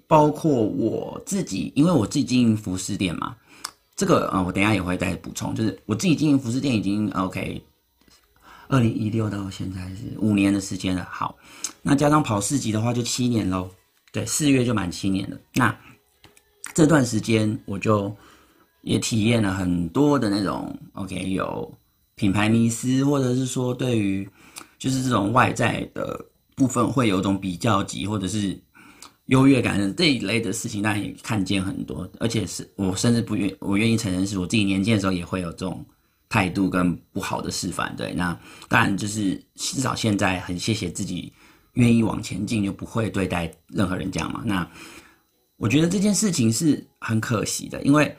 [0.09, 3.37] 包括我自己，因为我自己经营服饰店嘛，
[3.95, 5.55] 这个呃，我等下也会再补充。
[5.55, 7.63] 就是我自己经营服饰店已经 OK，
[8.67, 11.07] 二零一六到现在是五年的时间了。
[11.09, 11.37] 好，
[11.83, 13.71] 那加上跑市集的话，就七年喽。
[14.11, 15.37] 对，四月就满七年了。
[15.55, 15.79] 那
[16.75, 18.13] 这段时间我就
[18.83, 21.73] 也体验了很多的那种 OK，有
[22.17, 24.29] 品牌迷思，或者是说对于。
[24.79, 28.57] 就是这种外在的部分会有一种比较级或者是
[29.29, 35.85] 优越感这一类的事情，当然也看见很多，而且是我甚至不愿我愿意承认，是我自己年轻的时候也会有这种
[36.29, 37.95] 态度跟不好的示范。
[37.97, 38.39] 对，那
[38.69, 41.33] 当然就是至少现在很谢谢自己
[41.75, 44.43] 愿意往前进，就不会对待任何人这样嘛。
[44.45, 44.69] 那
[45.57, 48.17] 我觉得这件事情是很可惜的，因为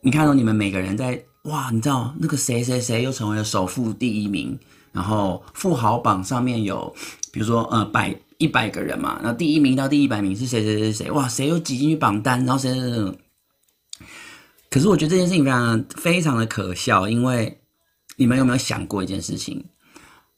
[0.00, 4.58] 你看到你们每个人在哇，你知道那个谁谁谁又成为了首富第一名。
[4.90, 6.92] 然后富豪榜上面有，
[7.30, 13.18] 比如说呃百一百个人嘛，然后第一名到第一百名是谁谁谁谁，哇，谁又挤进去榜单，然后谁谁谁。
[14.70, 17.60] 可是我觉得这件事情非常非常的可笑，因为
[18.16, 19.64] 你们有没有想过一件事情？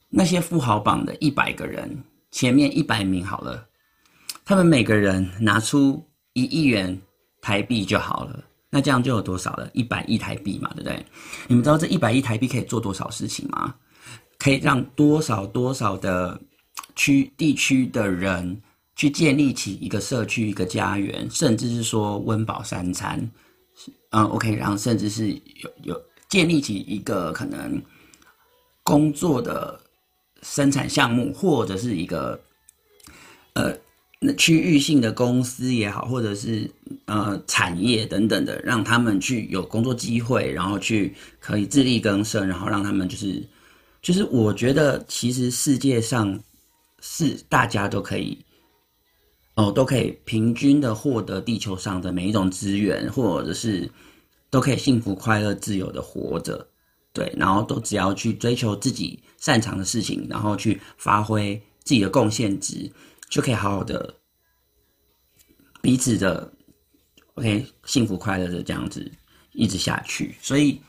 [0.09, 3.67] 那些富豪榜的一百个人，前面一百名好了，
[4.43, 6.99] 他们每个人拿出一亿元
[7.39, 9.69] 台币就好了，那这样就有多少了？
[9.73, 11.05] 一百亿台币嘛，对不对？
[11.47, 13.75] 你们知道这一百亿台币可以做多少事情吗？
[14.39, 16.41] 可以让多少多少的
[17.01, 18.61] 区地区的人
[18.95, 23.31] 去建立起一个社区、一个家园，甚至是说温饱三餐，
[24.11, 27.81] 嗯，OK，然后甚至是有有建立起一个可能
[28.83, 29.79] 工作的
[30.43, 32.39] 生产项目，或者是一个
[33.53, 33.75] 呃
[34.37, 36.69] 区域性的公司也好，或者是
[37.05, 43.43] 呃产业等等的，让他们去有工作机会，然后去可以自力更生，然后让他们就是。
[44.03, 46.41] 就是我觉得，其实世界上
[47.01, 48.37] 是大家都可以，
[49.55, 53.91] 哦，都可以平均的获得地球上的每一种资源，或者是
[54.49, 56.65] 都可以幸福、快乐、自由的活着，
[57.11, 62.89] 对，然后都只要去追求自己擅长的事情，然后去发挥自己的贡献值，
[63.29, 64.13] 就可以好好的
[65.81, 66.49] 彼此的
[67.33, 69.11] OK 幸福快乐的这样子
[69.51, 70.35] 一直下去。
[70.41, 70.79] 所以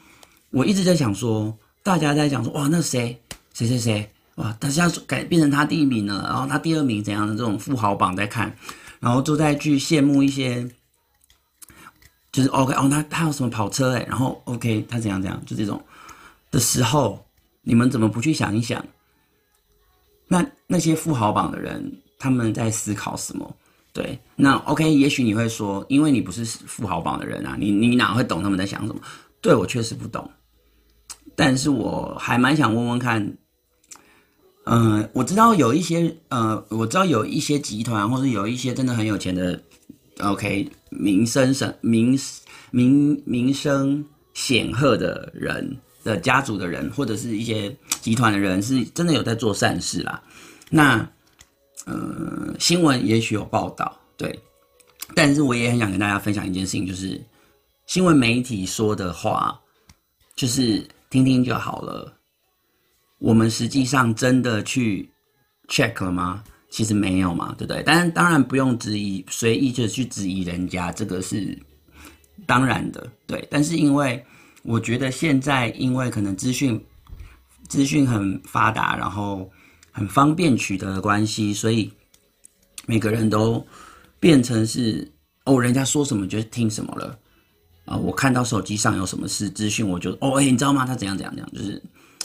[0.50, 1.52] 我一直在想说。
[1.84, 3.20] 大家在讲说，哇，那谁
[3.54, 4.08] 谁谁谁，
[4.42, 8.52] 哇，他现在改变成他第一名了，然后他第二名怎样的这种富豪榜在看，
[8.98, 10.68] 然后都在去羡慕一些，
[12.32, 15.80] 就是 OK 哦，他他有什么跑车诶，然后 OK 他怎样怎样，就这种
[16.50, 17.24] 的时候，
[17.62, 18.84] 你们怎么不去想一想？
[20.26, 23.56] 那那些富豪榜的人他们在思考什么？
[23.92, 29.00] 对，那 OK，也许你会说，因为你不是富豪榜的人啊，你你哪会懂他们在想什么？
[29.40, 30.28] 对，我确实不懂。
[31.36, 33.36] 但是我还蛮想问问看，
[34.64, 39.60] 嗯、呃，我知道有一些，呃，我知道有一些集团，或者有一些真的很有钱的
[40.20, 42.18] ，OK，名声声名
[42.70, 50.22] 名名声显赫的人的家族的人，或者是一些集团的人，是真的有在做善事啦。
[50.70, 51.08] 那，
[51.84, 54.38] 呃，新闻也许有报道，对，
[55.14, 57.20] 但是我也很想跟大家分享一件事情，就是
[57.86, 59.60] 新闻媒体说的话，
[60.36, 60.86] 就是。
[61.12, 62.10] 听听就好了。
[63.22, 65.08] 我们实际上真的去
[65.68, 66.42] check 了吗？
[66.68, 67.80] 其实没有嘛，对不对？
[67.86, 71.56] 但当然不用质疑，随意就去质疑人家，这个是
[72.46, 73.46] 当然的，对。
[73.48, 74.24] 但是因为
[74.64, 76.84] 我觉得现在，因为可能资讯
[77.68, 79.48] 资讯很发达，然后
[79.92, 81.92] 很方便取得的关系，所以
[82.86, 83.64] 每个人都
[84.18, 85.08] 变成是
[85.44, 87.16] 哦，人家说什么就听什么了。
[87.84, 90.84] 啊、我看到手机上有什么事资讯，我就哦，哎、你知道吗？
[90.84, 91.82] 他怎样怎样怎样，就是，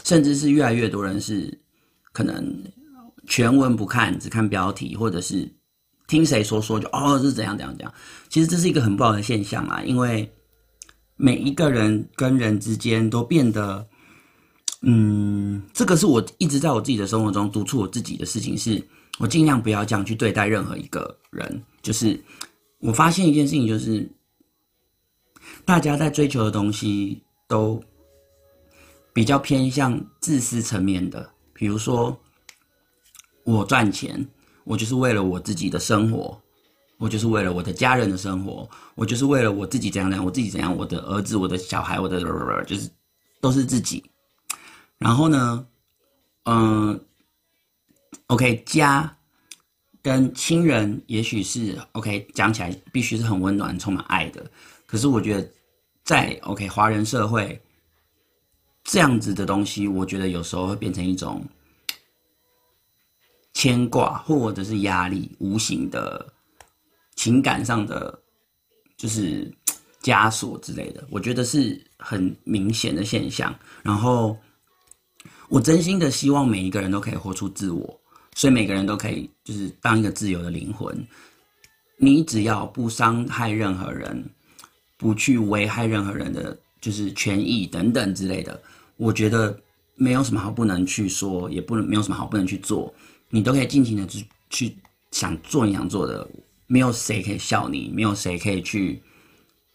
[0.08, 1.54] 甚至是越来越多人是
[2.14, 2.64] 可能
[3.28, 5.54] 全文不看，只看标题，或者是
[6.08, 7.94] 听谁说说就哦是怎样怎样怎样。
[8.30, 10.32] 其实这是一个很不好的现象啊，因为
[11.18, 13.86] 每一个人跟人之间都变得，
[14.82, 18.88] 嗯，这个是我一直在我自己的生活中督促我自己的事情是，是
[19.20, 21.62] 我尽量不要这样去对待任何一个人。
[21.82, 22.18] 就是
[22.80, 24.10] 我发现一件事情，就是
[25.66, 27.84] 大家在追求的东西都
[29.18, 32.16] 比较偏向自私层面的，比如说。
[33.44, 34.28] 我赚钱，
[34.64, 36.40] 我就是为了我自己的生活，
[36.98, 42.20] 我就是为了我的家人的生活，我就是为了我自己怎样怎样，我自己怎样，我的儿子、我的小孩、我的
[42.66, 42.92] 就是
[43.40, 44.04] 都是自己。
[45.00, 45.66] 然后呢，
[46.44, 47.04] 嗯、
[48.28, 49.18] ，OK，家
[50.04, 54.46] 跟亲人也许是 OK，讲起来必须是很温暖、充满爱的。
[54.86, 55.50] 可是我觉得，
[56.04, 57.60] 在 OK 华人社会
[58.88, 61.46] 这样子的东西，我觉得有时候会变成一种。
[63.54, 66.32] 牵挂或者是压力，无形的
[67.16, 68.22] 情感上的
[68.96, 69.52] 就是
[70.04, 73.58] 枷锁之类的，我觉得是很明显的现象。
[73.82, 74.38] 然后
[75.50, 78.00] 我真心的希望每一个人都可以活出自我，
[78.36, 80.96] 所以每个人都可以就是当一个自由的灵魂。
[81.98, 84.24] 你只要不伤害任何人，
[84.98, 88.60] 不去危害任何人的就是权益等等之类的，
[88.96, 89.60] 我觉得
[89.96, 92.94] 没有什么好不能去说，也不能没有什么好不能去做。
[93.30, 94.78] 你都可以尽情的去去
[95.12, 96.28] 想做你想做的，
[96.68, 99.02] 没有谁可以笑你，没有谁可以去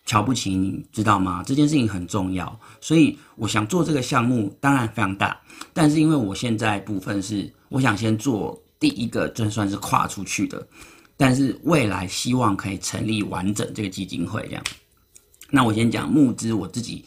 [0.06, 1.42] 瞧不起你，知道吗？
[1.44, 5.40] 这件事情很重要，所以我想做这个项目，当然非常大，
[5.72, 10.66] 但是因为我现在部分是我想先做第一个，就算是跨出去的，
[11.16, 14.64] 但是未来希望可以成立完整这个基金会这样。
[15.52, 17.04] 那我先讲募资，我自己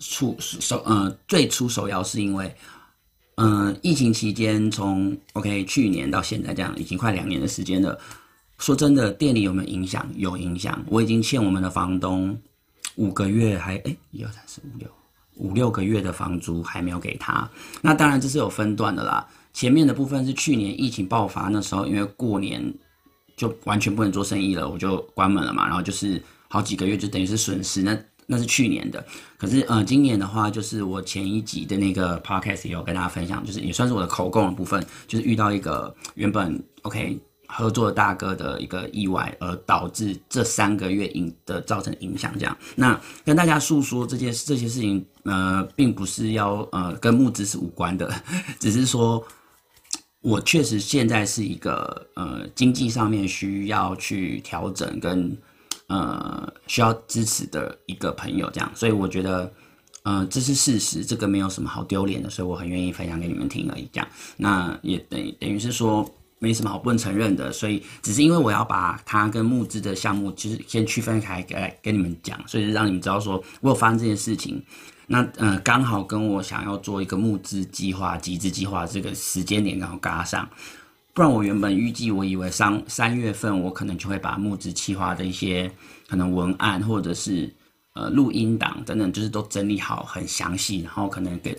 [0.00, 2.52] 出首呃最初首要是因为。
[3.36, 7.98] 嗯、呃，疫情期间从 OK 去年到现在这样已经快两年的时间了。
[8.58, 10.08] 说真的，店里有没有影响？
[10.14, 10.80] 有影响。
[10.86, 12.40] 我已经欠我们的房东
[12.94, 14.88] 五个月还，还哎一二三四五六
[15.34, 17.50] 五六个月的房租还没有给他。
[17.82, 19.26] 那当然这是有分段的啦。
[19.52, 22.72] 前面的部分是去年疫情爆发那时候，因为过年
[23.36, 25.66] 就完全不能做生意了，我就关门了嘛。
[25.66, 26.22] 然后就是
[26.54, 27.98] 好几个月就等于是损失那。
[28.26, 29.04] 那是去年的，
[29.36, 42.32] 可是呃，今年的话，就是我前一集的那个 podcast 也有跟大家分享，就是也算是我的口供的部分，就是遇到一个原本 OK 合作的大哥的一个意外，而导致这三个月影的造成影响。
[42.38, 48.10] 这样，那跟大家诉说这件这些事情，呃，并不是要呃跟募资是无关的，
[48.58, 49.22] 只是说
[50.22, 55.36] 我确实现在是一个呃经济上面需要去调整跟。
[55.86, 59.52] 呃，需要支持的一个朋友，这样，所以我觉得，
[60.02, 63.88] 呃，这是事实，这个没有什么好丢脸的，所以我很愿意分享给你们听而已。
[63.92, 66.08] 这样，那也等等于是说，
[66.38, 74.62] 没什么好不能承认的，所以只是因为我要把它跟募资的项目，其实先区分开来跟你们讲，所以让你们知道说我有发生这件事情。
[75.06, 80.48] 那呃，刚好跟我想要做一个募资计划、集资计划这个时间点刚好搭上。
[81.14, 85.70] 不然我原本预计，我以为三三月份我可能就会把募资计划的一些
[86.08, 87.48] 可能文案或者是
[87.94, 91.56] 呃录音档等等，就是都整理好很详细，然后可能给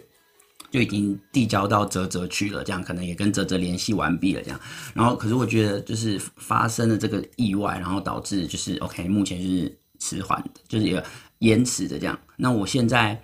[0.70, 4.60] 就已经递交到泽泽去了，这样可能也跟泽泽联系完毕了，这样。
[4.94, 11.02] 然后可是我觉得就是发生了这个意外，然后导致就是 OK，目前是迟缓的，就是也
[11.40, 12.20] 延迟的这样。
[12.36, 13.18] 那我现在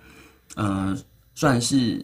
[0.54, 0.96] 呃
[1.34, 2.02] 算是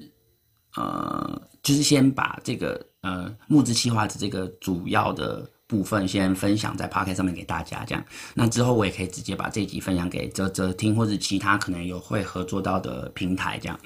[0.76, 2.86] 呃就是先把这个。
[3.08, 8.04] 呃，募资计划的这个主要的部分先分享在 Podcast 上面给大家，这样。
[8.34, 13.80] 那之后我也可以直接把这集分享给泽泽听，或者其他可能有会合作到的平台，这样。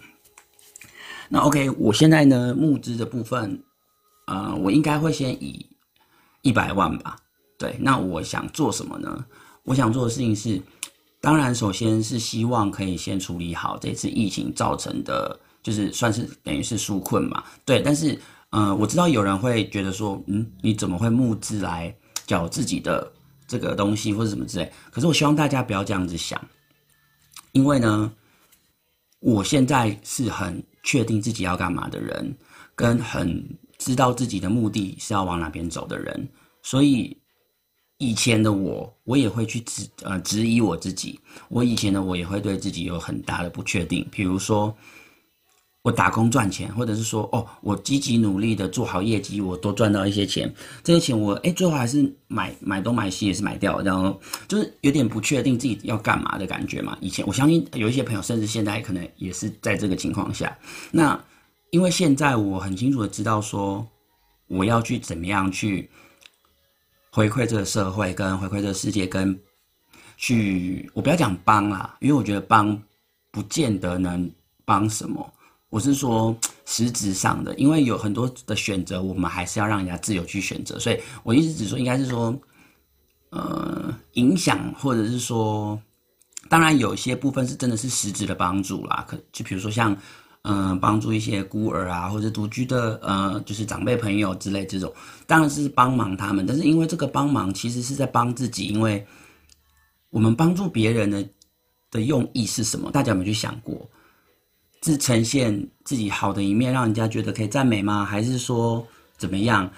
[1.28, 3.62] 那 OK，我现在呢募资的部分，
[4.26, 5.64] 呃，我应该会先以
[6.40, 7.16] 一百万吧。
[7.56, 9.24] 对，那我想做什么呢？
[9.62, 10.60] 我想做的事情是，
[11.20, 17.44] 当然首先是希望可以先处理好这次疫情造成的，就是算是等于是纾困嘛。
[17.64, 18.18] 对，但是。
[18.54, 21.94] 嗯、我知道有人会觉得说，嗯，你怎么会募资来
[22.26, 23.10] 缴自己的
[23.46, 24.70] 这个东西或者什么之类？
[24.90, 26.38] 可是我希望大家不要这样子想，
[27.52, 28.12] 因为呢，
[29.20, 32.36] 我现在是很确定自己要干嘛的人，
[32.74, 33.42] 跟很
[33.78, 36.28] 知道自己的目的是要往哪边走的人，
[36.62, 37.16] 所以
[37.96, 44.76] 以前的我，我也会去质呃质疑我自己，我以前的我也会对自己有很大的不确定，比如说。
[45.82, 50.52] 我打工赚钱，或者是说，哦，我积极努力的做好业绩，我多赚到一些钱，
[50.84, 56.96] 这些钱我，哎，最后还是买买东买西也是买掉，然后就是有点不确定自己要干嘛的感觉嘛。
[57.00, 60.56] 以前我相信有一些朋友，甚至现在可能也是在这个情况下。
[60.92, 61.20] 那
[61.70, 63.84] 因为现在我很清楚的知道说，
[64.46, 65.90] 我要去怎么样去
[67.10, 69.36] 回馈这个社会，跟回馈这个世界，跟
[70.16, 72.80] 去我不要讲帮啦，因为我觉得帮
[73.32, 74.30] 不见得能
[74.64, 75.28] 帮什么。
[75.72, 80.78] 我是说实质上的，因为有很多的选择，我们还是要让人家自由去选择。
[80.78, 82.38] 所以我一直只说，应该是说，
[83.30, 85.80] 呃，影响或者是说，
[86.50, 89.02] 当然有些部分是真的是实质的帮助啦。
[89.08, 89.96] 可就比如说像。
[90.44, 94.92] 嗯、呃，帮助一些孤儿啊，或者独居的呃，就是长辈朋友之类这种，
[95.24, 96.44] 当然是帮忙他们。
[96.44, 99.06] 但是因为这个帮忙其实是在帮自己，因为
[100.10, 101.24] 我们帮助别人的
[101.92, 102.90] 的用意是什么？
[102.90, 103.88] 大家有没有去想过？
[104.82, 108.04] 是呈现自己好的一面，让人家觉得可以赞美吗？
[108.04, 109.70] 还是说怎么样？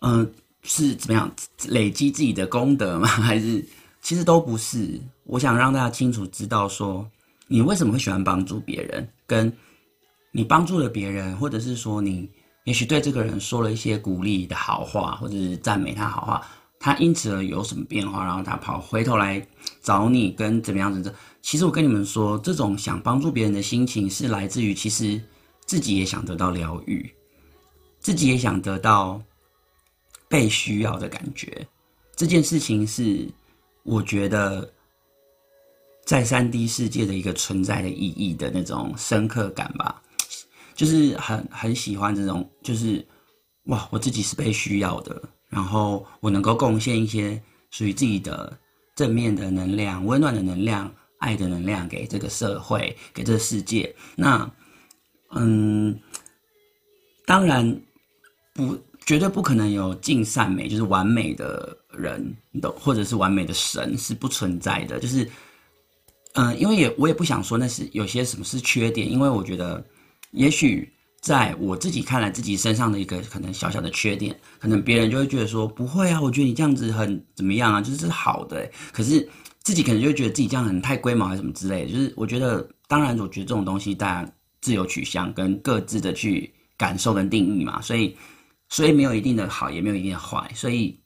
[0.00, 0.28] 嗯、
[0.64, 1.30] 是怎么样
[1.68, 3.06] 累积自己的功德吗？
[3.22, 3.64] 还是
[4.00, 5.00] 其实都不是？
[5.24, 7.08] 我想让大家清楚知道说，
[7.46, 9.52] 你为什么会喜欢帮助别人，跟
[10.32, 12.28] 你帮助了别人，或者是说你
[12.64, 16.44] 也许对这个人说了一些鼓励的好话，或者是赞美他好话，
[16.80, 19.46] 他因此而有什么变化，然后他跑回头来
[19.82, 21.14] 找你，跟怎么样子？
[21.42, 25.20] 其实我跟你们说，这种想帮助别人的心情是来自于其实
[25.66, 27.12] 自己也想得到疗愈，
[28.00, 29.20] 自己也想得到
[30.28, 31.66] 被需要的感觉。
[32.14, 33.28] 这件事情是
[33.82, 34.72] 我觉得
[36.06, 40.00] 在 3D 世界的一个存在的意义的那种深刻感吧。
[40.74, 43.06] 就是很很喜欢这种，就是
[43.64, 47.40] 哇，我自己是被需要的，然后我能够贡献一些
[47.70, 48.58] 属于自己的
[48.96, 53.94] 正面的能量、温暖的能量、爱的能量给这个社会、给这个世界。
[54.16, 54.50] 那，
[55.30, 55.98] 嗯，
[57.24, 57.80] 当然
[58.52, 64.98] 不，绝对不可能有尽善美，就是完美的人的，或者是完美的神是不存在的。
[64.98, 65.30] 就是，
[66.34, 69.82] 嗯，因为也我也不想说那是有些什么是缺点，因为我觉得。
[70.34, 78.66] 也许在我自己看来，自己身上的一个可能小小的缺点，可能别人就会觉得说不会啊，我觉得你这样子很怎么样啊，就是好的。
[78.94, 79.28] 可是
[79.62, 81.86] 自己可能就觉得自己这样很太龟毛还是什么之类。
[81.86, 87.80] 就是我觉得，当然，我觉得这种东西大家自由取向跟各自的去感受跟定义嘛。
[87.80, 88.16] 所以，
[88.68, 90.50] 所以没有一定的好，也没有一定的坏。
[90.54, 90.98] 所以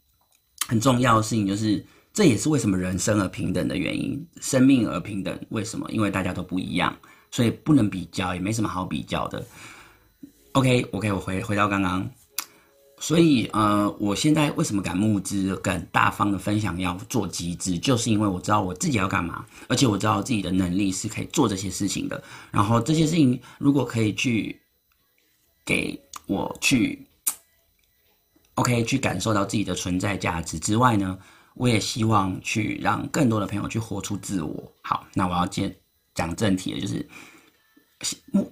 [0.66, 5.38] 很重要的事情就是，这也是为什么人生而平等的原因，生命而平等。
[5.50, 5.90] 为什么？
[5.90, 6.96] 因为大家都不一样。
[7.32, 9.44] 所以不能比较，也没什么好比较的。
[10.52, 12.08] OK，OK，、我回回到刚刚。
[12.98, 22.22] 所以呃，我现在为什么敢募资、敢大方的分享要做集资，就是因为我知道我自己要干嘛，而且我知道自己的能力是可以做这些事情的。
[22.50, 24.60] 然后这些事情如果可以去
[25.64, 27.06] 给我去
[28.56, 31.18] OK 去感受到自己的存在价值之外呢，
[31.54, 34.72] 我也希望去让更多的朋友去活出自我。
[34.82, 35.76] 好，那我要接。
[36.16, 37.06] 讲正题的，就是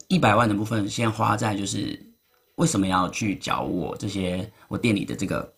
[0.09, 2.04] 一百万的部分，先花在就是
[2.57, 5.53] 为什么要去缴我这些我店里的这个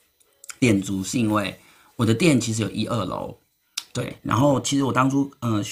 [0.58, 1.54] 店租，是因为
[1.96, 3.36] 我的店其实有一二楼，
[3.92, 5.64] 对，然后其实我当初嗯、呃、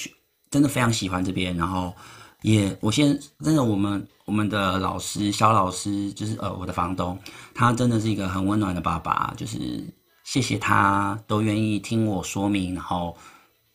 [0.51, 1.93] 真的非常喜欢这边，然后
[2.41, 7.17] 也我先真的我们我们的老师肖老师就是呃我的房东，
[7.53, 9.83] 他真的是一个很温暖的爸爸，就是
[10.23, 13.15] 谢谢他都愿意听我说明，然后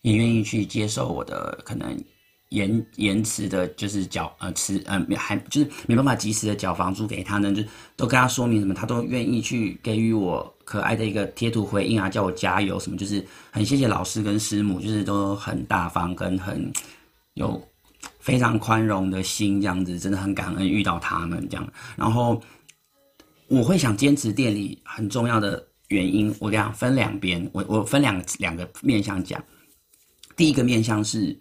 [0.02, 2.02] 也愿意去接受我的可能。
[2.50, 7.62] 延延迟的，就是缴呃迟呃还就是没办法及时的缴房租给他呢，就
[7.96, 16.72] 都跟他说明什么，他都愿意去给予我可爱的一个贴图回应啊，叫我加油什么，就是很谢谢老师跟师母，就是都很大方跟很
[17.34, 17.60] 有
[18.18, 21.72] 非常宽容的心，这样子真的很感恩遇到他们这样。
[21.94, 22.42] 然后
[23.46, 29.40] 我会想坚持店里很重要的原因，我这样分两边，我我分两两个面向讲，
[30.36, 31.38] 第一个面向是。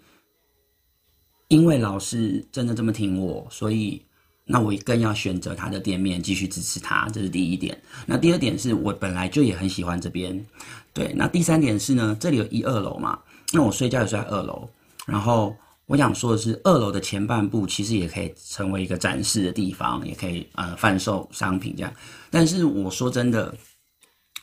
[1.49, 4.01] 因为老师真的这么听我，所以
[4.45, 7.79] 那我更要选择他的店面继续支持他，这是第一点。
[8.05, 10.45] 那第二点是我本来就也很喜欢这边，
[10.93, 11.11] 对。
[11.15, 13.19] 那第三点是呢，这里有一二楼嘛，
[13.51, 14.69] 那我睡觉也睡在二楼。
[15.07, 15.55] 然后
[15.87, 21.91] 我想说的是，二楼的前半部其实也可以成为一个展示的地方，也可以呃贩售商品这样。
[22.29, 23.53] 但是我说真的，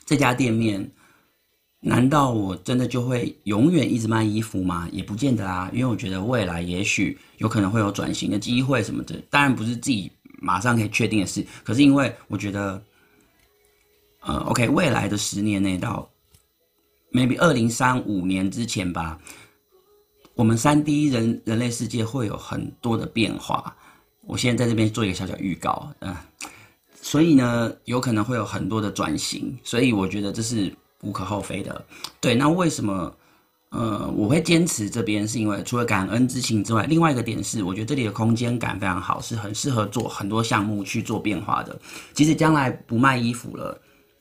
[0.04, 0.90] 这家店面。
[1.88, 4.88] 难道我真的就会永远一直卖衣服吗？
[4.90, 10.10] 也不见得啊，因为我觉得未来也许有可能会有转型的机会什么的，当然不是自己
[10.40, 11.46] 马上可以确定的事。
[11.62, 12.82] 可是因为我觉得，
[14.22, 16.10] 呃，OK，未来的十年内到
[17.12, 19.16] maybe 二零三五年之前吧，
[20.34, 23.76] 我们三 D 人人类世界会有很多的变化。
[24.22, 26.12] 我现在在这边做一个小小预告，嗯、
[27.00, 30.74] 所以呢，有可能会有很多的转型，所以我觉得这是。
[31.02, 31.84] 无可厚非的，
[32.20, 32.34] 对。
[32.34, 33.14] 那为什么，
[33.68, 41.78] 呃，我会坚持这边，是因为除了感恩之情之外，另外一个点是，我觉得这里的空间感非常好，是很适合做很多项目去做变化的。
[42.14, 43.78] 即使将来不卖衣服了，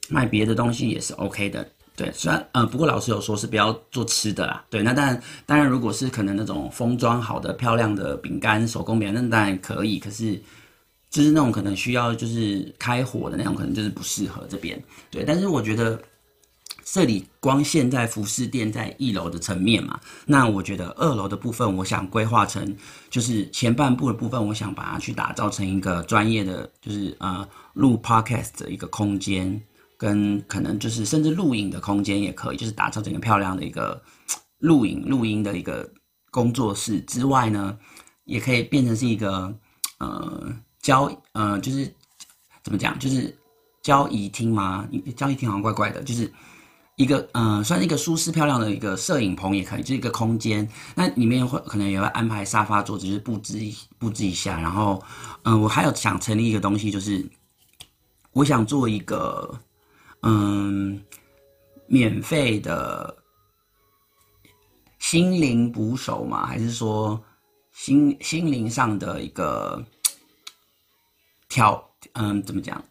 [0.10, 1.66] 卖别的东西也是 OK 的。
[1.96, 4.66] 对，虽然呃，不过老师有说是不要做吃的啦。
[4.70, 9.98] 对，那当然，当然，如果是可能那种封装好的、漂亮的饼干、手工饼，那当然可以。
[9.98, 10.38] 可是，
[11.10, 14.78] 就是那种可能需要就是开火的那种，可能就是不适合这边。
[15.10, 15.98] 对，但是我觉得。
[16.84, 22.78] 这里光现在服饰店在一楼的层面嘛，那我觉得二楼的部分，我想规划成
[23.10, 29.62] 就是前半部的部分，我想把它去打造成一个专业的，就是呃录 podcast 的一个空间，
[29.98, 34.02] 跟可能就是甚至录影的空间也可以，就是打造整个漂亮的一个
[34.60, 35.92] 录影录音的一个
[36.32, 37.78] 工作室之外呢，
[38.24, 39.54] 也可以变成是一个
[40.00, 41.92] 呃交呃就是
[42.64, 43.36] 怎么讲，就是
[43.82, 44.88] 交谊厅吗？
[45.18, 46.32] 交谊厅好像怪怪的，就是。
[46.96, 50.68] 一个嗯、算是一个舒适漂亮的一个摄影棚也可以，就是一个空间。
[50.96, 53.60] 那里面会可能也会安排沙发桌子，就是布置
[54.00, 54.60] 布置一下。
[54.62, 55.04] 然后，
[55.44, 57.28] 嗯、我还有想成立一个东西，就是
[58.32, 59.60] 我想做一个
[60.22, 61.04] 嗯，
[61.88, 63.18] 免费的
[65.00, 67.22] 心灵捕手嘛，还是说
[67.74, 69.84] 心心灵上的一个
[71.50, 72.82] 挑嗯，怎么讲？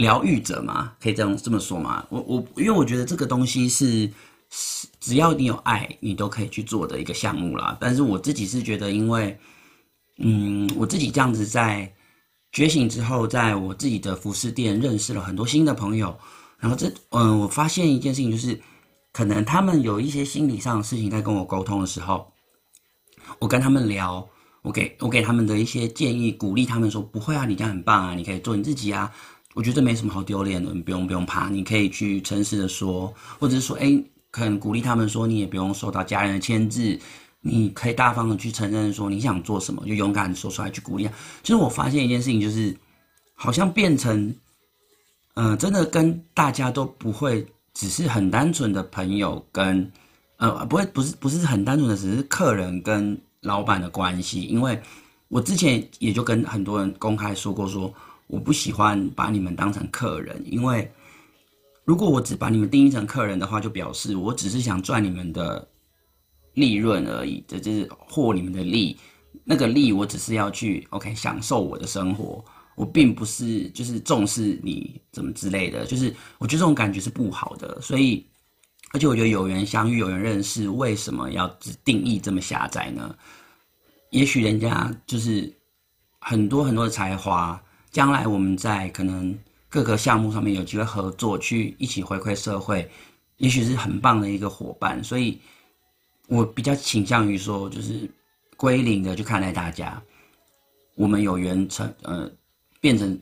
[0.00, 2.04] 疗愈者嘛，可以这样这么说吗？
[2.08, 4.10] 我我因为我觉得这个东西是
[4.50, 7.76] 是只要你有爱，你都可以去做的一个项目啦。
[7.78, 9.38] 但是我自己是觉得，因为
[10.16, 11.92] 嗯，我自己这样子在
[12.50, 16.18] 觉醒之后，在我自己的服饰店认识了很多新的朋友，
[16.58, 18.58] 然后这嗯，我发现一件事情就是，
[19.12, 22.32] 可能他们有一些心理上的事情在跟我沟通的时候，
[23.38, 24.26] 我跟他们聊，
[24.62, 29.12] 我给我给他们的一些建议，鼓励他们说，不会啊，你这样很棒啊，你可以做你自己啊。
[29.54, 36.96] 我觉得没什么好丢脸的，你不用不用怕，你可以去诚实的说，或者是说，哎，可能鼓励他们说，你也不用受到家人的牵制，
[37.40, 41.08] 你可以大方的去承认说你想做什么，就勇敢说出来去鼓励。
[41.42, 42.72] 其实我发现一件事情，就是
[43.34, 44.32] 好像变成，
[45.34, 47.44] 嗯、真的跟大家都不会
[47.74, 49.90] 只是很单纯的朋友跟，
[50.36, 54.80] 呃，不会不是不是很单纯的只是客人跟老板的关系，因为
[55.26, 57.92] 我之前也就跟很多人公开说过说。
[58.30, 60.90] 我不喜欢把你们当成客人，因为
[61.84, 65.68] 如果我只把你们定义成客人的话，就表示我只是想赚你们的
[66.54, 68.96] 利润而已，这就是获你们的利。
[69.44, 72.44] 那个利，我只是要去 OK 享受我的生活，
[72.76, 77.80] 我并不是就是重视你怎么之类的，就是我觉得这种感觉是不好的。
[77.80, 78.24] 所以，
[78.92, 83.12] 而且我觉得有缘相遇，有缘认识，为什么要只定义这么狭窄呢？
[84.10, 85.52] 也许人家就是
[86.20, 87.60] 很多很多的才华。
[87.90, 89.36] 将来我们在可能
[89.68, 92.88] 各个项目上面有机会合作，去一起回馈社会，
[93.38, 95.02] 也许是很棒的一个伙伴。
[95.02, 95.38] 所以，
[96.28, 98.08] 我比较倾向于说，就是
[98.56, 100.00] 归零的去看待大家。
[100.94, 102.30] 我们有缘成，呃，
[102.80, 103.18] 变成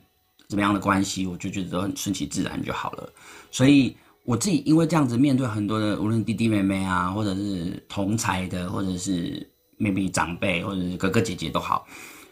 [0.47, 3.09] 怎么样的关系，我就觉得都很顺其自然就好了。
[3.49, 9.49] 所以，我自己因为这样子面对很多的，无论弟弟妹妹啊，或者是同才的，或者是
[9.79, 11.87] maybe 长辈，或者是哥哥姐姐都好，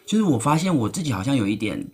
[0.05, 1.87] 就是我发现我自己好像有一点。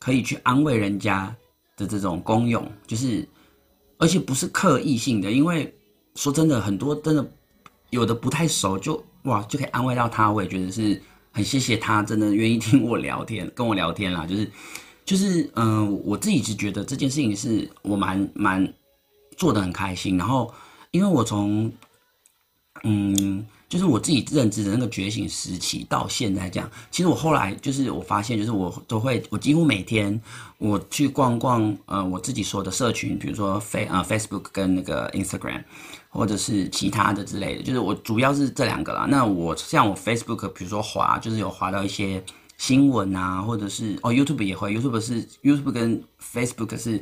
[0.00, 1.32] 可以去安慰人家
[1.76, 3.28] 的这种功用，就是，
[3.98, 5.72] 而且不是刻意性的，因为
[6.16, 7.32] 说真的，很多真的
[7.90, 14.50] 有的不太熟，就哇就可以安慰到他，我也觉得是很谢谢他，真的愿意听我聊天，跟我聊天啦，就是
[15.04, 18.74] 就是嗯、我自己是觉得这件事情是我蛮蛮
[19.36, 20.52] 做的很开心，然后
[20.90, 21.72] 因为我从
[22.82, 23.46] 嗯。
[23.70, 30.20] 就是我自己认知的那个觉醒时期到现在这样，其实我后来就是我发现，就是我都会，我几乎每天
[30.58, 35.62] 我去逛逛，呃，我自己说的社群，比如说 Face 啊 Facebook 跟那个 Instagram，
[36.08, 39.06] 或者是其他的之类的，就是我主要是这两个啦。
[39.08, 42.20] 那我像我 Facebook，比如说滑，就是有滑到一些
[42.58, 47.00] 新闻啊，或者是哦 YouTube 也会，YouTube 是 YouTube 跟 Facebook 是。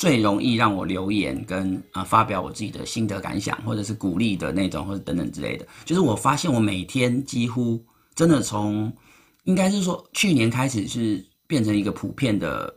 [0.00, 5.66] 最容易让我留言跟啊、发表我自己的心得感想，或者是鼓励的那种，或者等等之类的。
[5.84, 7.78] 就是我发现我每天几乎
[8.14, 8.90] 真的从，
[9.44, 12.74] 应该是说去年开始是变成一个普遍的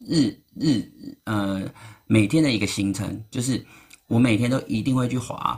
[0.00, 0.82] 日日
[1.26, 1.62] 呃
[2.08, 3.64] 每天的一个行程，就是
[4.08, 5.56] 我每天都一定会去滑，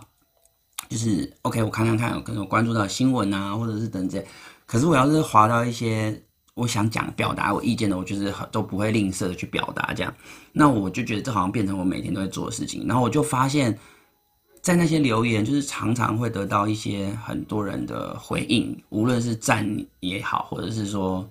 [0.90, 4.22] 就是 OK 我看看看可能我关注到新闻啊，或者是等等。
[4.66, 6.22] 可是我要是滑到一些。
[6.56, 10.12] 我想讲表达我意见的，我就是都不会吝啬的去表达这样，
[10.52, 12.86] 那我就觉得这好像变成我每天都在做的事情。
[12.86, 13.78] 然后我就发现，
[14.62, 19.68] 在那些留言，就是常常会得到一些很多人的回应，无论是赞
[20.00, 21.28] 也好，或者是说，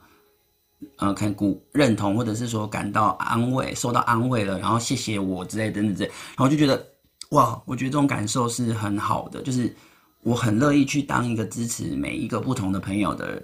[0.98, 6.10] 呃，看鼓认同，或者是说感到安慰，受到安慰了，然后谢谢我之类等等之类。
[6.10, 6.86] 然后就觉得，
[7.32, 9.76] 哇，我觉得这种感受是很好的，就是
[10.22, 13.44] 我很乐意去当一个支持每一个不同的朋友的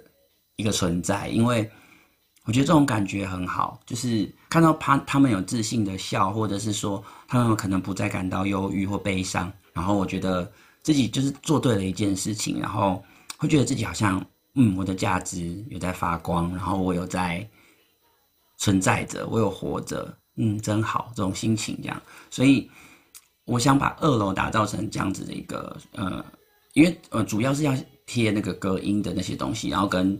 [0.56, 1.70] 一个存在，因为
[2.44, 10.50] 我觉得这种感觉很好，就是看到他他们有自信的笑，或者是说他们可能不再感到忧郁或悲伤，然后我觉得
[10.82, 13.02] 自己就是做对了一件事情，然后
[13.36, 14.24] 会觉得自己好像
[14.54, 17.48] 嗯，我的价值有在发光，然后我有在
[18.58, 20.16] 存在着，我有活着。
[20.36, 22.70] 嗯，真好，这种心情这样，所以
[23.44, 26.24] 我想把二楼打造成这样子的一个呃，
[26.72, 27.76] 因为呃主要是要
[28.06, 30.18] 贴那个隔音的那些东西，然后跟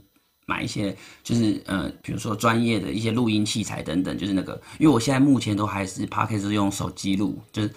[0.52, 7.70] 买一些就是呃，比如说专业的一些录音器材等等，就是那个，因为我现在目前都还是 Podcast 用手机录，就是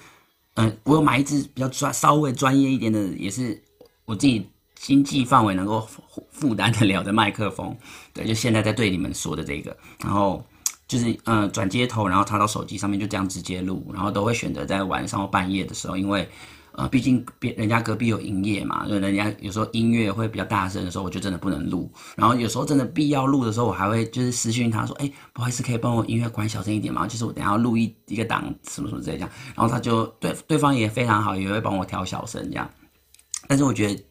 [0.55, 3.61] 嗯、我有买一支比较专稍微专业一点的，也是
[4.05, 4.45] 我自己
[4.75, 5.87] 经济范围能够
[6.31, 7.75] 负担得了的麦克风，
[8.13, 10.43] 对，就现在在对你们说的这个，然后。
[10.87, 16.29] 就是呃转接头，然后插到手机上面，就这样直接录，然后都会选择在晚上或半夜的时候，因为
[16.77, 21.91] 呃毕竟别人家隔壁有营业嘛，就人家有时候音乐会比较大声的时候，我就真的不能录。
[22.15, 27.07] 然后有时候真的必要录的时候，我还会就是私讯他说，哎，不好意思，可以帮我音乐关小声一点吗？
[27.07, 29.29] 就是我等下录一一个档什么什么之类这样。
[29.55, 32.69] 然后他就对对方也非常好，也会帮我调小声这样。
[33.47, 34.05] 但是我觉得。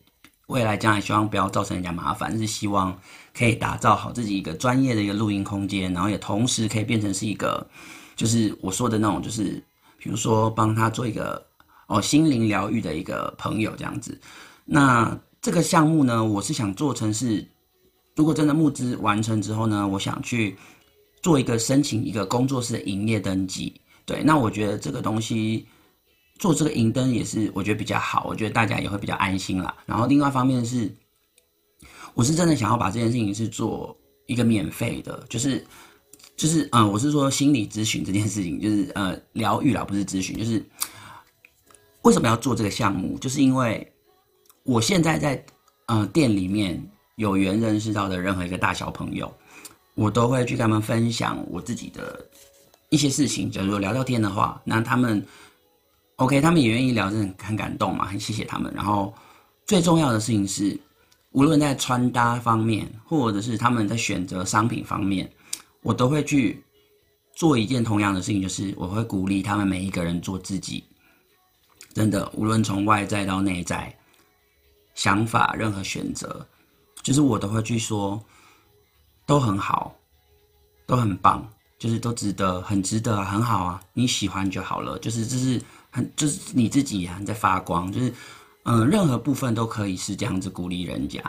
[0.49, 2.95] 未来将来希望不要造成人家麻烦，是希望
[3.35, 7.67] 可以打造好自己一个专业的一个录音空间，然后也同时可以变成是一个，
[8.15, 9.65] 就是我说的那种，就是
[9.97, 11.43] 比如说帮他做一个
[11.87, 14.21] 哦心灵疗愈的一个朋友这样子。
[14.65, 17.47] 那这个项目呢，我是想做成是，
[18.15, 20.57] 如果真的募资完成之后呢，我想去
[21.23, 23.81] 做一个申请一个工作室的营业登记。
[24.05, 25.67] 对，那我觉得这个东西。
[26.37, 29.73] 做这个营登也是我觉得比较好，我觉得大家也会比较安心啦。
[29.87, 30.93] 然后另外一方面是，
[32.13, 35.65] 我是真的想要把这件事情是做一个免费的，就是
[36.37, 40.63] 就是嗯，我是说心理咨询这件事情，就是呃疗愈啦，不是咨询，就是
[42.05, 43.19] 为什么要做这个项目？
[43.19, 43.93] 就是因为
[44.63, 45.45] 我现在在
[45.87, 46.83] 呃店里面
[47.17, 49.31] 有缘认识到的任何一个大小朋友，
[49.95, 52.25] 我都会去跟他们分享我自己的
[52.89, 53.51] 一些事情。
[53.51, 55.25] 假如说聊聊天的话，那他们。
[56.19, 58.73] OK，他们也愿意聊，真的很感动嘛，很谢谢他们。
[58.73, 59.13] 然后
[59.67, 60.79] 最重要的事情是，
[61.33, 65.29] 无论在穿搭方面，或者是他们在选择商品方面，
[65.83, 66.63] 我都会去
[67.35, 70.85] 做一件同样的事情，就是我会鼓励他们每一个人做自己。
[71.95, 73.97] 真的，无论从外在到内在，
[74.95, 76.47] 想法任何选择，
[77.03, 78.23] 就是我都会去说，
[79.25, 79.95] 都很好，
[80.87, 84.99] 都很棒，就是都值得，很值得，很好啊，你喜欢就好了。
[84.99, 85.63] 就是这是。
[85.95, 88.13] 很就是你自己啊，在发光，就是
[88.65, 91.23] 嗯、任何部分都可以是这样子鼓励人家。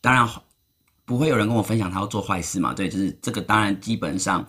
[0.00, 0.24] 当然
[1.04, 4.48] 不会有人跟我分享他要做坏事嘛，对，就是这个当然基本上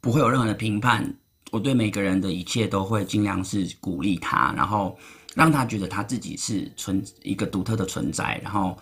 [0.00, 1.16] 不会有任何的评判。
[1.50, 4.98] 我对每个人的一切都会尽量是鼓励他，然后
[5.34, 8.76] 让他觉得他自己是存一个独特的存在，然后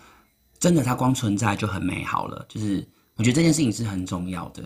[0.59, 2.45] 真的他光存在就很美好了。
[2.49, 2.85] 就是
[3.15, 4.63] 我觉得这件事情是很重要的。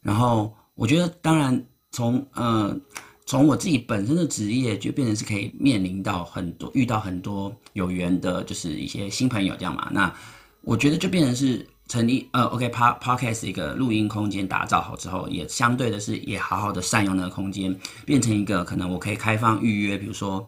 [0.00, 2.26] 然后我觉得当然从。
[2.34, 2.78] 呃
[3.26, 9.88] 从我自己本身的职业，就变成是可以面临到很多遇到很多有缘的，就是一些新朋友这样嘛。
[9.90, 10.14] 那
[10.60, 20.46] 我觉得就变成是成立呃，OK，Pod Podcast 一个录音空间打造好之后，也相对的是也好好的善用那个空间，变成一个可能我可以开放预约，比如说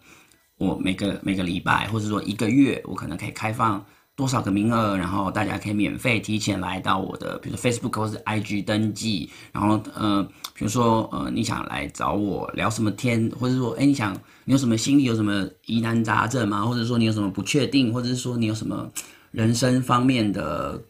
[0.59, 3.85] 我每个每个礼拜，或者说一个月，我可能可以开放。
[4.17, 10.23] 多少个名额，然后大家可以免费提前来到我的，比如说 Facebook 或是 IG 登记，然后呃，
[10.55, 14.15] 比如说呃，你想来找我聊什么天，或者说哎，你想
[14.47, 16.65] 你有什么心里有什么疑难杂症吗？
[16.65, 18.91] 或者说你有什么不确定，或者是说你有什么
[19.33, 20.81] 人生方面的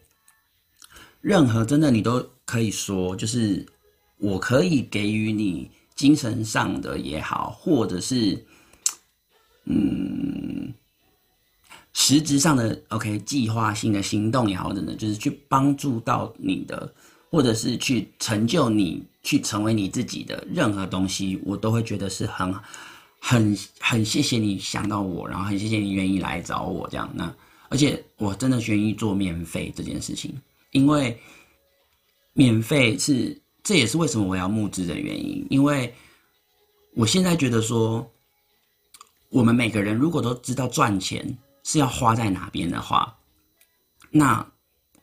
[1.21, 3.65] 任何真的你都可以说，就是
[4.17, 8.45] 我可以给予你精神上的也好，或者是
[9.65, 10.73] 嗯。
[11.99, 16.93] 实质上的 OK 计划性的行动也好的呢，就是去帮助到你的，
[17.31, 22.53] 或者是去成就你，去成为你自己的任何东西，我都会觉得是很、
[23.19, 27.11] 很、很谢谢你想到我，然后很谢谢你愿意来找我这样。
[27.15, 27.33] 那
[27.67, 30.31] 而且我真的愿意做免费这件事情，
[30.77, 31.19] 因为
[32.33, 35.93] 免费是，这也是为什么我要募资的原因，因为
[36.93, 38.09] 我现在觉得说，
[39.29, 41.37] 我们每个人如果都知道赚钱。
[41.69, 43.17] 是要花在哪边的话，
[44.09, 44.53] 那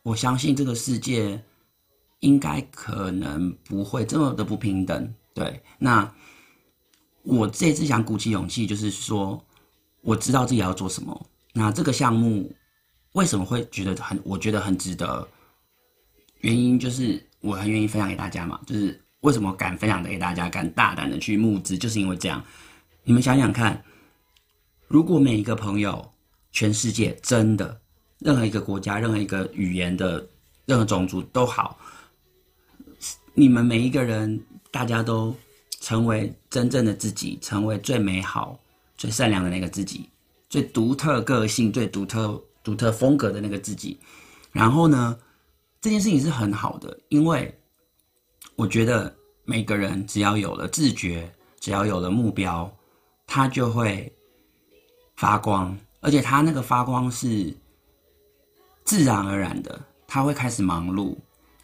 [0.03, 1.39] 我相信这个世界
[2.21, 5.15] 应该可能不会这么的不平等。
[5.35, 6.11] 对，那
[7.23, 9.45] 我这次想鼓起勇气，就是说
[10.01, 11.27] 我知道自己要做什么。
[11.53, 12.51] 那这个项目
[13.13, 15.29] 为什么会觉得很，我觉得很值得？
[16.45, 18.61] 原因就是我很愿意分享给大家嘛。
[18.67, 22.45] 就是为什么敢分享的给大家，敢大胆的去募资，就是因为这样。
[23.05, 23.83] 你们想想看。
[24.87, 26.13] 如果每一个朋友，
[26.53, 27.81] 全世界真的
[28.19, 30.25] 任何一个国家、任何一个语言的
[30.67, 31.77] 任何种族都好，
[33.33, 34.41] 你们每一个人，
[34.71, 35.35] 大家都
[35.81, 38.61] 成为真正的自己，成为最美好、
[38.97, 40.09] 最善良的那个自己，
[40.49, 43.99] 最独特个性、最独特独特风格的那个自己。
[44.53, 45.19] 然后呢，
[45.85, 47.55] 这件事情是很好的，因为
[48.57, 49.15] 我觉得
[49.45, 51.31] 每个人只要有了自觉，
[51.61, 52.75] 只要有了目标，
[53.27, 54.11] 他就会
[55.15, 55.77] 发光。
[56.01, 57.55] 而且他那个发光是
[58.83, 61.19] 自然而然的，他会开始忙碌，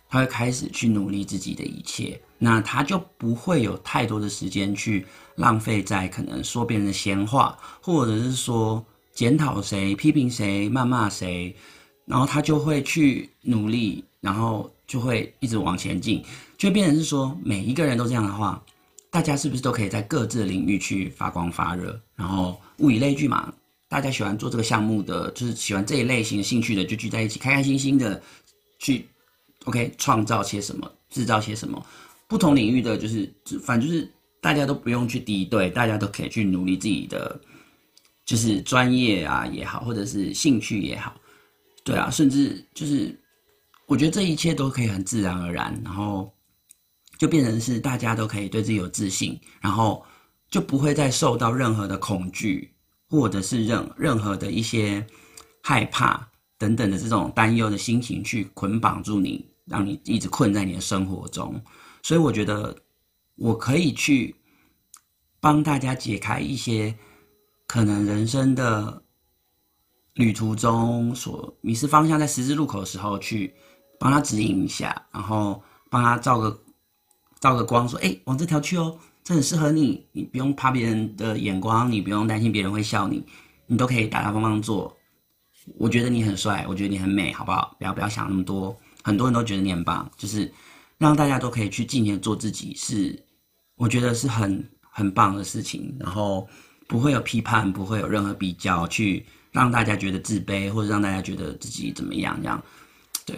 [0.06, 5.06] 他会开始去努力自己的一切，那他就不会有太多的时间去
[5.36, 11.56] 浪费在可能说别人的闲话，或者是说检讨谁、批评谁、谩骂谁，
[12.04, 16.22] 然后他就会去努力，然后就会一直往前进，
[16.58, 18.62] 就变成是说每一个人都这样的话，
[19.10, 23.52] 大家是不是都可以在各自的领域去发光发热，然后物以类聚嘛？
[23.88, 28.22] 大家喜欢做这个项目的，就是喜欢这一类型兴趣的，就聚在一起，开开心心的
[28.78, 29.04] 去
[29.64, 31.84] ，OK，创造些什么，制造些什么。
[32.28, 33.28] 不同领域的，就是
[33.60, 34.08] 反正就是
[34.40, 37.40] 大家都不用去敌对，大家都可以去努力自己的，
[38.24, 41.12] 就是专业啊也好，或者是兴趣也好，
[41.82, 43.12] 对啊，甚至就是
[43.91, 46.32] 我觉得这一切都可以很自然而然，然后
[47.18, 50.07] 就变成是大家都可以对自己有自信，然后
[50.49, 52.72] 就不会再受到任何的恐惧。
[53.12, 55.05] 或者是任任何的一些
[55.64, 61.61] 害怕等等的这种担忧的心情去捆绑住你，让你一直困在你的生活中。
[62.05, 62.72] 所以我觉得
[63.34, 64.36] 我可以去
[65.41, 66.97] 帮大家解开一些
[67.66, 69.03] 可能人生的
[70.14, 73.53] 旅途中所迷失方向，在十字路口的时候去
[74.01, 76.62] 帮他指引一下，然后帮他照个
[77.38, 83.22] 照个光，说：“哎，往这条去哦。”这很适合你，你不用怕别人的眼光，你不用担心别人会笑你，
[83.66, 84.96] 你都可以大大方方做。
[85.76, 87.76] 我觉得你很帅，我觉得你很美，好不好？
[87.78, 88.74] 不要不要想那么多。
[89.03, 90.51] 很多人都觉得你很棒，就是
[90.96, 93.22] 让大家都可以去尽情做自己，是
[93.76, 95.94] 我觉得是很很棒的事情。
[96.01, 96.48] 然后
[96.88, 102.61] 不会有批判，不会有任何比较，去让大家觉得自卑，或者让大家觉得自己怎么样这样。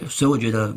[0.09, 0.77] 所以我觉得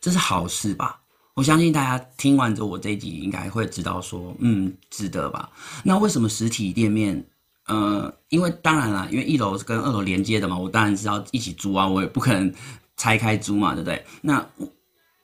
[0.00, 1.00] 这是好事吧。
[1.34, 5.50] 我相信大家听完之后，我这一集应该会知道说，嗯，值得吧？
[5.82, 7.26] 那为什么实体店面？
[7.66, 12.52] 呃，因为当然啦，因为一楼是跟二楼连接的嘛，我当然是要一起租啊，我也不可能
[12.96, 14.04] 拆开租嘛，对不对？
[14.20, 14.46] 那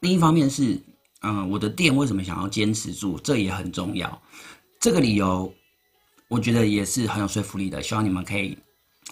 [0.00, 0.80] 另一方面是，
[1.20, 3.18] 嗯、我的店为什么想要坚持住？
[3.18, 4.22] 这也很重要。
[4.80, 5.52] 这个理由，
[6.28, 7.82] 我觉得也是很有说服力的。
[7.82, 8.56] 希望你们可以，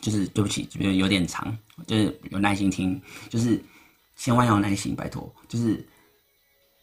[0.00, 3.60] 就是对不起，这边有点长，就是有耐心听，就是
[4.16, 5.84] 千万要有耐心，拜托，就是。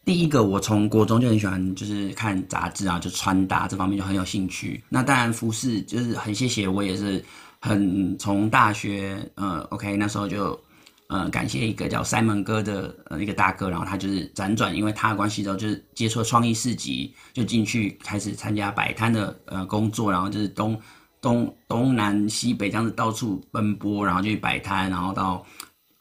[0.06, 4.80] 第一个，我从国中就很喜欢，就是看杂志啊，就穿搭这方面就很有兴趣。
[4.88, 7.26] 那当然，服饰就是很谢谢我，也是
[7.60, 10.64] 很从大学，呃，OK，那时候就，
[11.08, 20.80] 呃，感谢一个叫 Simon 哥的呃一个大哥，然后他就是辗转，因为他的关系之后，就是接触创意市集，就进去开始参加摆摊的呃工作，然后就是东
[21.26, 25.46] 东东南西北这样子到处奔波，然后去摆摊，然后到。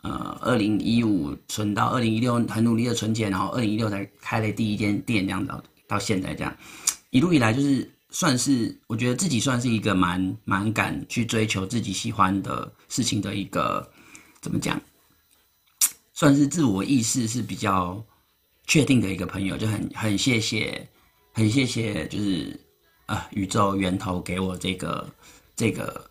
[0.07, 6.55] 呃，二零一五存到二零一六，很努力的存钱，然后二零一六才开了第一间店，这样到到现在这样，
[7.09, 13.91] 一路以来就是算是我觉得自己算是一个蛮蛮敢去追求自己喜欢的事情的一个
[14.43, 14.79] 怎么讲，
[16.13, 18.05] 算是自我意识是比较
[18.67, 20.87] 确定的一个朋友，就很很谢谢，
[21.33, 22.61] 很谢谢，就是
[23.07, 25.09] 啊、宇宙源头给我这个
[25.57, 26.09] 这个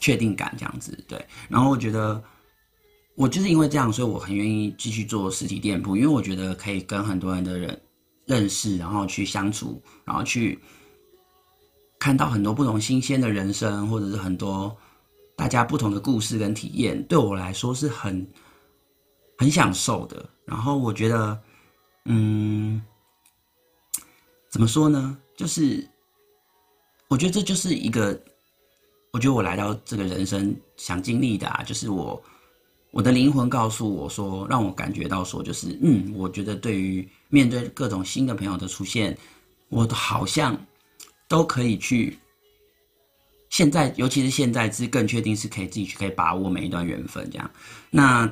[0.00, 2.22] 确定感这样子，对，然后我觉得。
[3.16, 7.80] 我就是因为这样，所以我很愿意继续做实体店铺，因为我觉得可以跟很多人的人
[8.26, 10.58] 认识，然后去相处，然后去
[11.96, 14.76] 看到很多不同新鲜的人生，或者是很多
[15.36, 18.28] 大家不同的故事跟体验，对我来说是很
[19.38, 20.28] 很享受的。
[20.44, 21.40] 然后我觉得，
[22.06, 22.82] 嗯，
[24.50, 25.16] 怎么说呢？
[25.36, 25.88] 就是
[27.14, 28.20] 我觉得这就是一个，
[29.12, 32.20] 我觉得我来到这个人生想经历的啊，就是我。
[32.90, 39.16] 我的灵魂告诉我说，让我感觉到说，就是嗯，我觉得对于面对各种新的朋友的出现，
[39.68, 40.56] 我好像
[41.28, 42.18] 都可以去。
[43.48, 47.48] 现在，尤其是现在，是更确定是可以自己去可以把握每一段缘分这样。
[47.90, 48.28] 那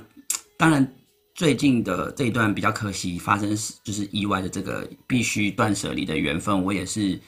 [0.56, 0.92] 当然，
[1.36, 7.20] 最近的这一段比较可惜，发生就是意外的这个必须断舍离的缘分，我也是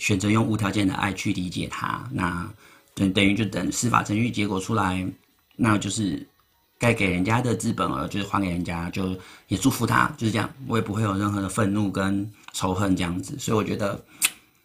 [0.00, 2.04] 选择用无条件的爱去理解他。
[2.10, 2.52] 那
[2.96, 5.06] 等等于就等司法程序结果出来，
[5.54, 6.26] 那就是。
[6.80, 9.14] 该给人家的资本额就是还给人家，就
[9.48, 14.02] 也祝福他，就是这样，我也不会有任何的愤怒跟仇恨这样子，所以我觉得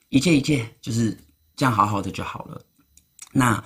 [0.07, 1.11] 一切一切就是
[1.57, 2.61] 这样好好的就好了。
[3.33, 3.61] 那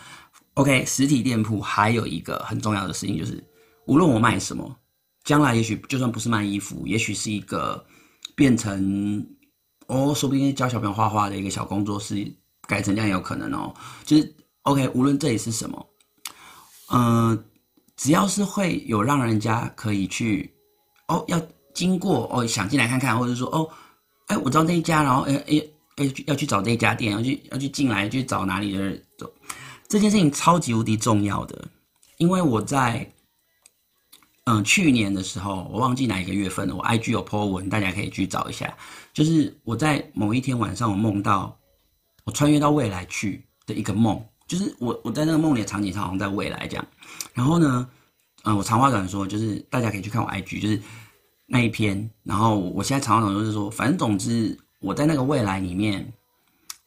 [0.55, 3.39] OK，实体店铺还有一个很重要的事情就是，
[3.85, 4.75] 无论我卖什么，
[5.23, 7.85] 将来也许就算不是卖衣服，也许是一个
[8.33, 9.23] 变成
[9.89, 12.25] 哦，说不定教小朋友画画的一个小工作室，
[12.67, 13.73] 改成这样也有可能哦。
[14.05, 15.85] 就是 OK，无论这里是什么，
[16.93, 17.43] 嗯、
[17.97, 20.49] 只要是会有让人家可以去
[21.07, 21.39] 哦，要
[21.73, 23.69] 经过哦，想进来看看，或者说哦，
[24.27, 25.61] 哎，我知道那一家，然后哎哎。
[26.01, 29.29] 哎要去找这一家店，要去要去进来去找哪里的人走，
[29.89, 31.67] 这件事情超级无敌重要的，
[32.19, 33.05] 因为我在
[34.51, 38.75] 嗯去年的时候，我忘记哪一个月份了，我 IG 有 po 文，大家可以去找一下。
[39.13, 41.55] 就是我在某一天晚上，我梦到
[42.23, 46.87] 我穿越到未来去的一个梦，就是我我在那个梦里的场景上好像在未来这样。
[47.33, 47.87] 然后呢，
[48.43, 50.81] 嗯，我长话短说，就是大家可以去看我 IG，就是
[51.45, 52.09] 那一篇。
[52.23, 54.57] 然后我现在长话短说就是说，反正总之。
[54.81, 56.13] 我在那个未来里面，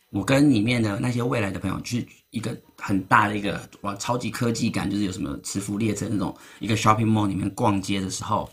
[0.08, 8.51] 我跟里面的那些未来的朋友去一个很大的一个哇超级科技感，就是有什么磁浮列车那种一个 shopping mall 里面逛街的时候，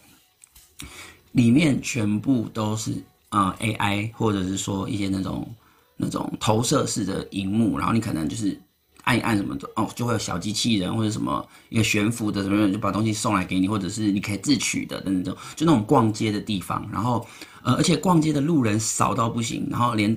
[1.32, 2.94] 里面全部都是
[3.30, 5.54] 啊、AI 或者是说一些那种
[5.98, 8.56] 那种投射式的荧幕，然后你可能就是
[9.04, 17.28] 按一按什么的哦，就会有小机器人或者什么一个悬浮的什么就把东西送来给你，或者是你可以自取的那种，就那种逛街的地方，然后。
[17.62, 20.16] 呃，而且逛街的路人少到不行，然后连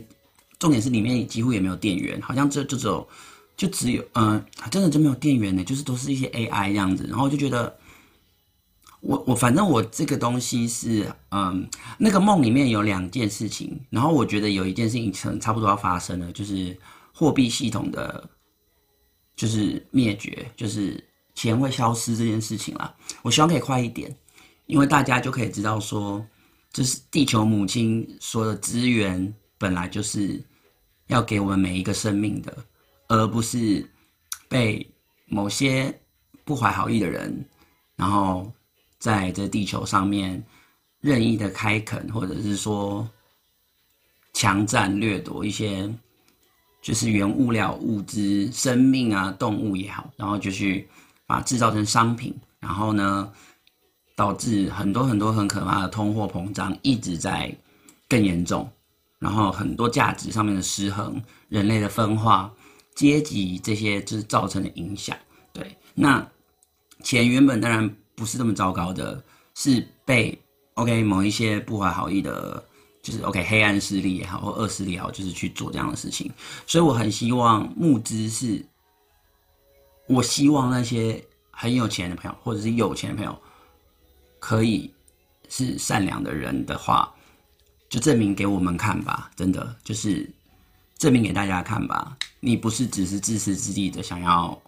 [0.61, 3.07] 重点是里面几乎也没有店员，好像这就只有
[3.63, 7.79] 就只有嗯、真的就没有店员呢，就是都是一些 AI 这样子，然后就觉得
[9.03, 16.77] 我我反正我这个东西是嗯，那个梦里面有两件事情，然后我觉得有一件事情差差不多要发生了，就是
[17.15, 18.29] 货币系统的，
[19.37, 21.03] 就是灭绝，就是
[21.37, 22.93] 钱会消失这件事情啦。
[23.23, 24.13] 我希望可以快一点，
[24.67, 26.27] 因为大家就可以知道说。
[26.73, 30.43] 就是地球母亲说的资源本来就是
[31.09, 32.65] 要给我们每一个生命的，
[33.13, 33.87] 而不是
[34.49, 34.91] 被
[35.27, 36.01] 某些
[36.45, 37.45] 不怀好意的人，
[37.95, 38.51] 然后
[38.99, 40.43] 在这地球上面
[41.01, 43.07] 任意的开垦，或者是说
[44.33, 45.93] 强占掠夺一些
[46.81, 50.89] 就是原物料、物资、生命啊、动物也好，然后就去
[51.27, 53.31] 把制造成商品，然后呢，
[54.17, 57.55] 导致很多很多很可怕的通货膨胀一直在
[58.09, 58.71] 更严重，
[59.19, 62.51] 然后很多价值上面的失衡，人类的分化，
[62.95, 65.17] 阶级这些就是造成的影响。
[65.53, 66.27] 对，那
[67.03, 69.23] 钱原本当然不是这么糟糕的，
[69.55, 70.39] 是被
[70.75, 72.65] OK 某一些不怀好意的，
[73.03, 76.31] 就是 OK 黑暗势力也好或恶势力也好，就是去做这样的事情。
[76.67, 78.65] 所以我很希望募资是，
[80.07, 83.39] 我希望那些很有钱的朋友或者是有钱的朋友。
[84.45, 84.93] 可以
[85.49, 87.15] 是善良的人的话，
[87.89, 89.31] 就证明给我们看吧。
[89.37, 90.29] 真的就是
[90.99, 92.17] 证明给大家看吧。
[92.45, 94.61] 你不是只是自私自利的想要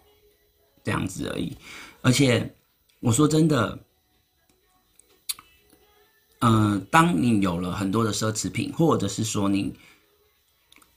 [0.81, 1.55] 这样子而已。
[2.01, 2.55] 而且
[3.01, 3.77] 我说真的，
[6.39, 9.73] 嗯、当你有了很多的奢侈品，或者是说你，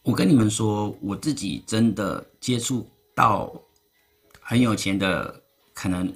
[0.03, 3.53] 我跟你们说，我自己真的接触到
[4.41, 5.43] 很有钱的
[5.75, 6.11] 可能。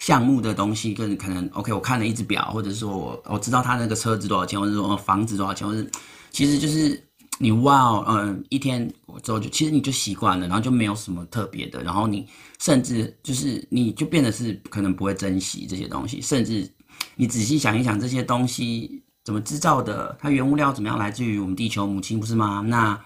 [0.00, 5.90] 项目的东西跟可能 OK，我看了一只表，或者是说我我知道他那个车子多少钱，或者说房子多少钱，或者是
[6.30, 7.02] 其实就是
[7.38, 8.88] 你哇哦，嗯，一天
[9.22, 12.26] 之后就其实你就习惯了，然后就没有什么特别的，然后你
[12.60, 16.70] 甚至就是你就变得是可能不会珍惜这些东西，甚至
[17.16, 22.60] 你仔细想一想这些东西怎么制造的，它原物料怎么样来自于我们地球母亲不是吗？
[22.66, 22.98] 那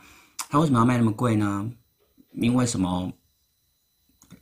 [0.49, 1.71] 它为什么要卖那么贵呢？
[2.35, 3.11] 因为什么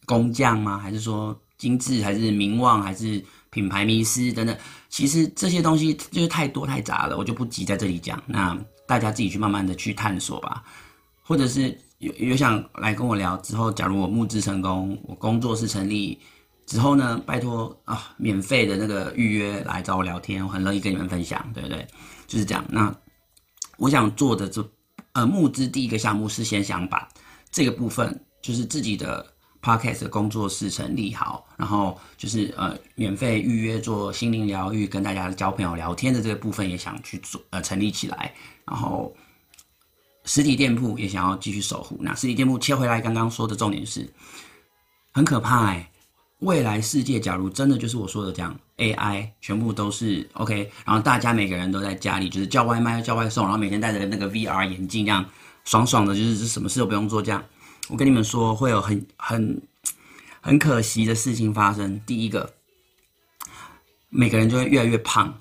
[0.04, 0.78] 工匠吗？
[0.78, 1.38] 还是说？
[1.58, 4.54] 精致还是名望还是品牌迷失等等，
[4.90, 8.22] 其实这些东西就是太多太杂了，我就不急在这里讲。
[8.26, 8.54] 那
[8.86, 10.64] 大家自己去慢慢的去探索吧，
[11.22, 16.18] 或者是有有想来跟我聊之后，假如我募资成功，我工作室成立
[16.66, 21.86] 之后呢，拜托啊，免费的那个预约来找我聊天，我很乐意跟你们分享，对不对？
[22.26, 22.64] 就是这样。
[22.68, 22.94] 那
[23.76, 24.66] 我想做的这
[25.12, 27.08] 呃募资第一个项目是先想把
[27.50, 29.35] 这个部分就是自己的。
[29.66, 38.32] Podcast 的工作室成立好，然后就是呃免费预约做心灵疗愈，跟大家交朋友聊天的这个部分也想去做呃成立起来，
[38.64, 39.12] 然后
[40.24, 41.98] 实体店铺也想要继续守护。
[42.00, 44.08] 那实体店铺切回来，刚刚说的重点是
[45.12, 45.90] 很可怕哎、
[46.38, 55.28] 未来世界假如真的就是我说的这样，AI 全部都是 OK，然后大家每个人都在家里就是叫外卖叫外送，然后每天戴着那个 VR 眼镜这样
[55.64, 57.44] 爽爽的，就是什么事都不用做这样。
[57.88, 59.62] 我跟你们说，会有很很
[60.40, 62.00] 很可惜的事情发生。
[62.06, 62.52] 第一个，
[64.08, 65.32] 每个人就会越来越胖，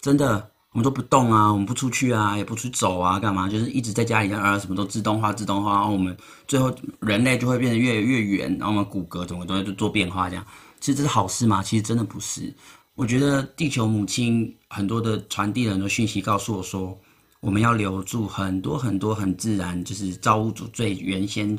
[0.00, 3.48] 真的我们都不动啊，我们不出去啊，也不去走啊，干嘛？
[3.48, 6.16] 就是一直在家里啊，什么都自动化、自动化，然后我们
[6.46, 10.46] 最后人类就会变得越来越远，然后我们骨骼怎么都会做变化，这样。
[10.80, 11.62] 其实这是好事吗？
[11.62, 12.54] 其实真的不是。
[12.94, 16.98] 我觉得地球母亲很多的传递了很多讯息，告诉我说，
[17.42, 21.54] 我们要留住很多很多很自然，就是造物主最原先，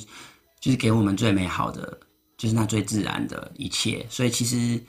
[0.59, 1.99] 就是给我们最美好的，
[2.35, 4.03] 就是那最自然的一切。
[4.09, 4.83] 所以其实。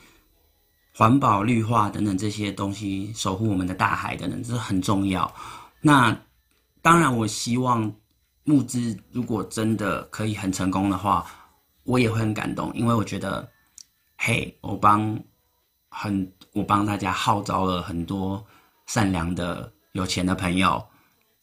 [0.96, 5.28] 环保、绿化等等这些东西，守护我们的大海等等，这很重要。
[5.80, 6.16] 那
[6.80, 7.92] 当然，我希望
[8.44, 11.26] 募资如果真的可以很成功的话，
[11.82, 13.50] 我也会很感动，因为我觉得，
[14.18, 15.20] 嘿，我帮
[15.88, 18.46] 很我帮大家号召了很多
[18.86, 20.80] 善良的有钱的朋友，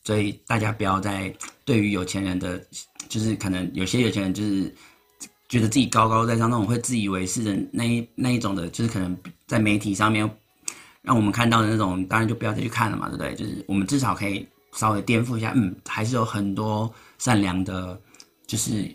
[0.06, 1.36] 所以大家不要再
[1.66, 2.64] 对于有钱人的，
[3.10, 4.74] 就是可能有些有钱人就是。
[5.52, 10.24] 觉得自己高高在上，那种会自以为是的那一那一种的，就是可能在媒体上面
[11.02, 13.36] 让我们看到的那种，当然就不要再去看了嘛，对不对？
[13.36, 18.00] 就是我们至少可以稍微颠覆一下，嗯，还是有很多善良的，
[18.48, 18.90] 就是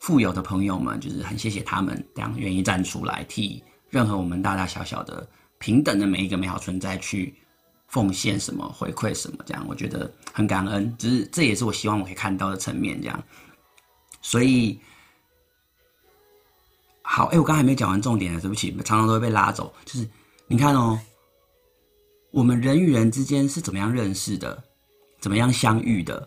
[0.00, 5.24] 富有的朋友们，就是很谢谢他们这样愿意站出来，替任何我们大大小小的
[5.58, 7.32] 平等的每一个美好存在去
[7.88, 13.24] 奉献什么，回馈什么，这样我觉得很感恩，只是这也是我希望我可以看到的层面，这样，
[14.20, 14.80] 所以。
[17.06, 19.72] 好，哎、我刚才还没讲完重点呢，对不起，常常都会被拉走。
[19.84, 20.08] 就是
[20.46, 20.98] 你看哦，
[22.30, 24.64] 我们人与人之间是怎么样认识的，
[25.20, 26.26] 怎么样相遇的？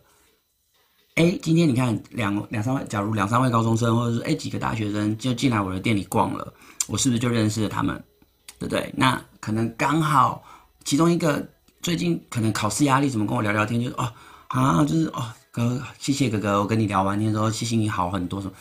[1.16, 6.54] 哎、今天你看两两三位，假如两三位高中生，或者是哎、欸、几个大学生就进来我的店里逛了，
[6.88, 8.02] 我是不是就认识了他们？
[8.60, 8.94] 对不对？
[8.96, 10.44] 那可能刚好
[10.88, 11.46] 其中一个
[11.82, 14.10] 最近可能考试压力，怎么跟我聊聊天，就是哦
[14.48, 18.54] 啊，就是哦哥，谢谢哥哥，我跟你聊完天之后，心情好很多什么。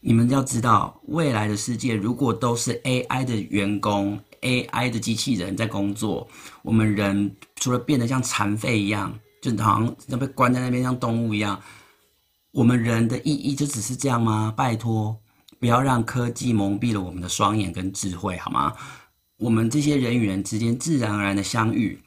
[0.00, 6.26] 你们要知道，未来的世界如果都是 AI 的员工、AI 的机器人在工作，
[6.62, 9.12] 我们人除了变得像残废一样，
[9.42, 11.60] 就好像要被关在那边像动物一样，
[12.52, 14.50] 我们人的意义就只是这样吗？
[14.56, 15.14] 拜托，
[15.60, 18.72] 不要让科技蒙蔽了我们的双眼跟智慧，好吗？
[19.38, 21.98] 我们这些人与人之间自然而然的相遇，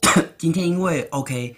[0.36, 1.54] 今天因为 OK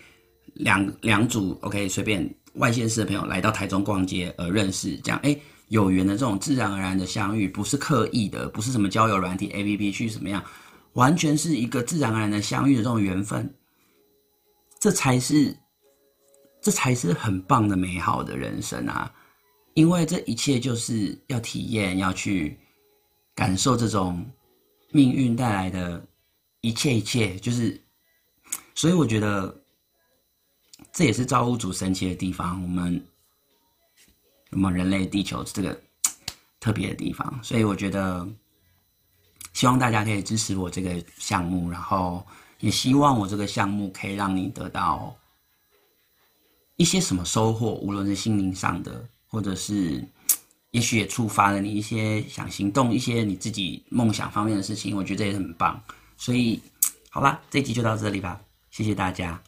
[0.55, 2.34] 两两组 OK 随便。
[2.55, 5.36] 外县市的朋友来到台中逛街而认识，这样哎，
[5.70, 10.40] 有缘的这种自然而然的相遇，不是刻意的，不是什么交友软体 APP 去什么样，
[10.92, 13.53] 完全是一个自然而然的相遇的这种缘分，
[14.78, 15.53] 这才是，
[16.62, 19.12] 这才是很棒的美好的人生啊！
[19.74, 22.57] 因为这一切就是要体验，要去
[23.35, 24.24] 感受这种
[24.91, 26.07] 命运带来的
[26.61, 27.80] 一切一切，就是，
[28.74, 29.61] 所以我觉得。
[30.93, 33.05] 这也是造物主神奇的地方，我们
[34.51, 35.80] 我们人类地球这个
[36.61, 38.28] 特别的地方，所以我觉得
[39.53, 42.24] 希望大家可以支持我这个项目，然后
[42.61, 45.16] 也希望我这个项目可以让你得到
[46.76, 50.05] 一些什么收获，无论是心灵上的，或者是
[50.74, 55.80] 也许也触发了你一些想行动、一些你自己梦想方面的事情，我觉得也很棒。
[56.16, 56.60] 所以
[57.10, 58.40] 好啦，这一集就到这里吧，
[58.72, 59.40] 谢谢大家。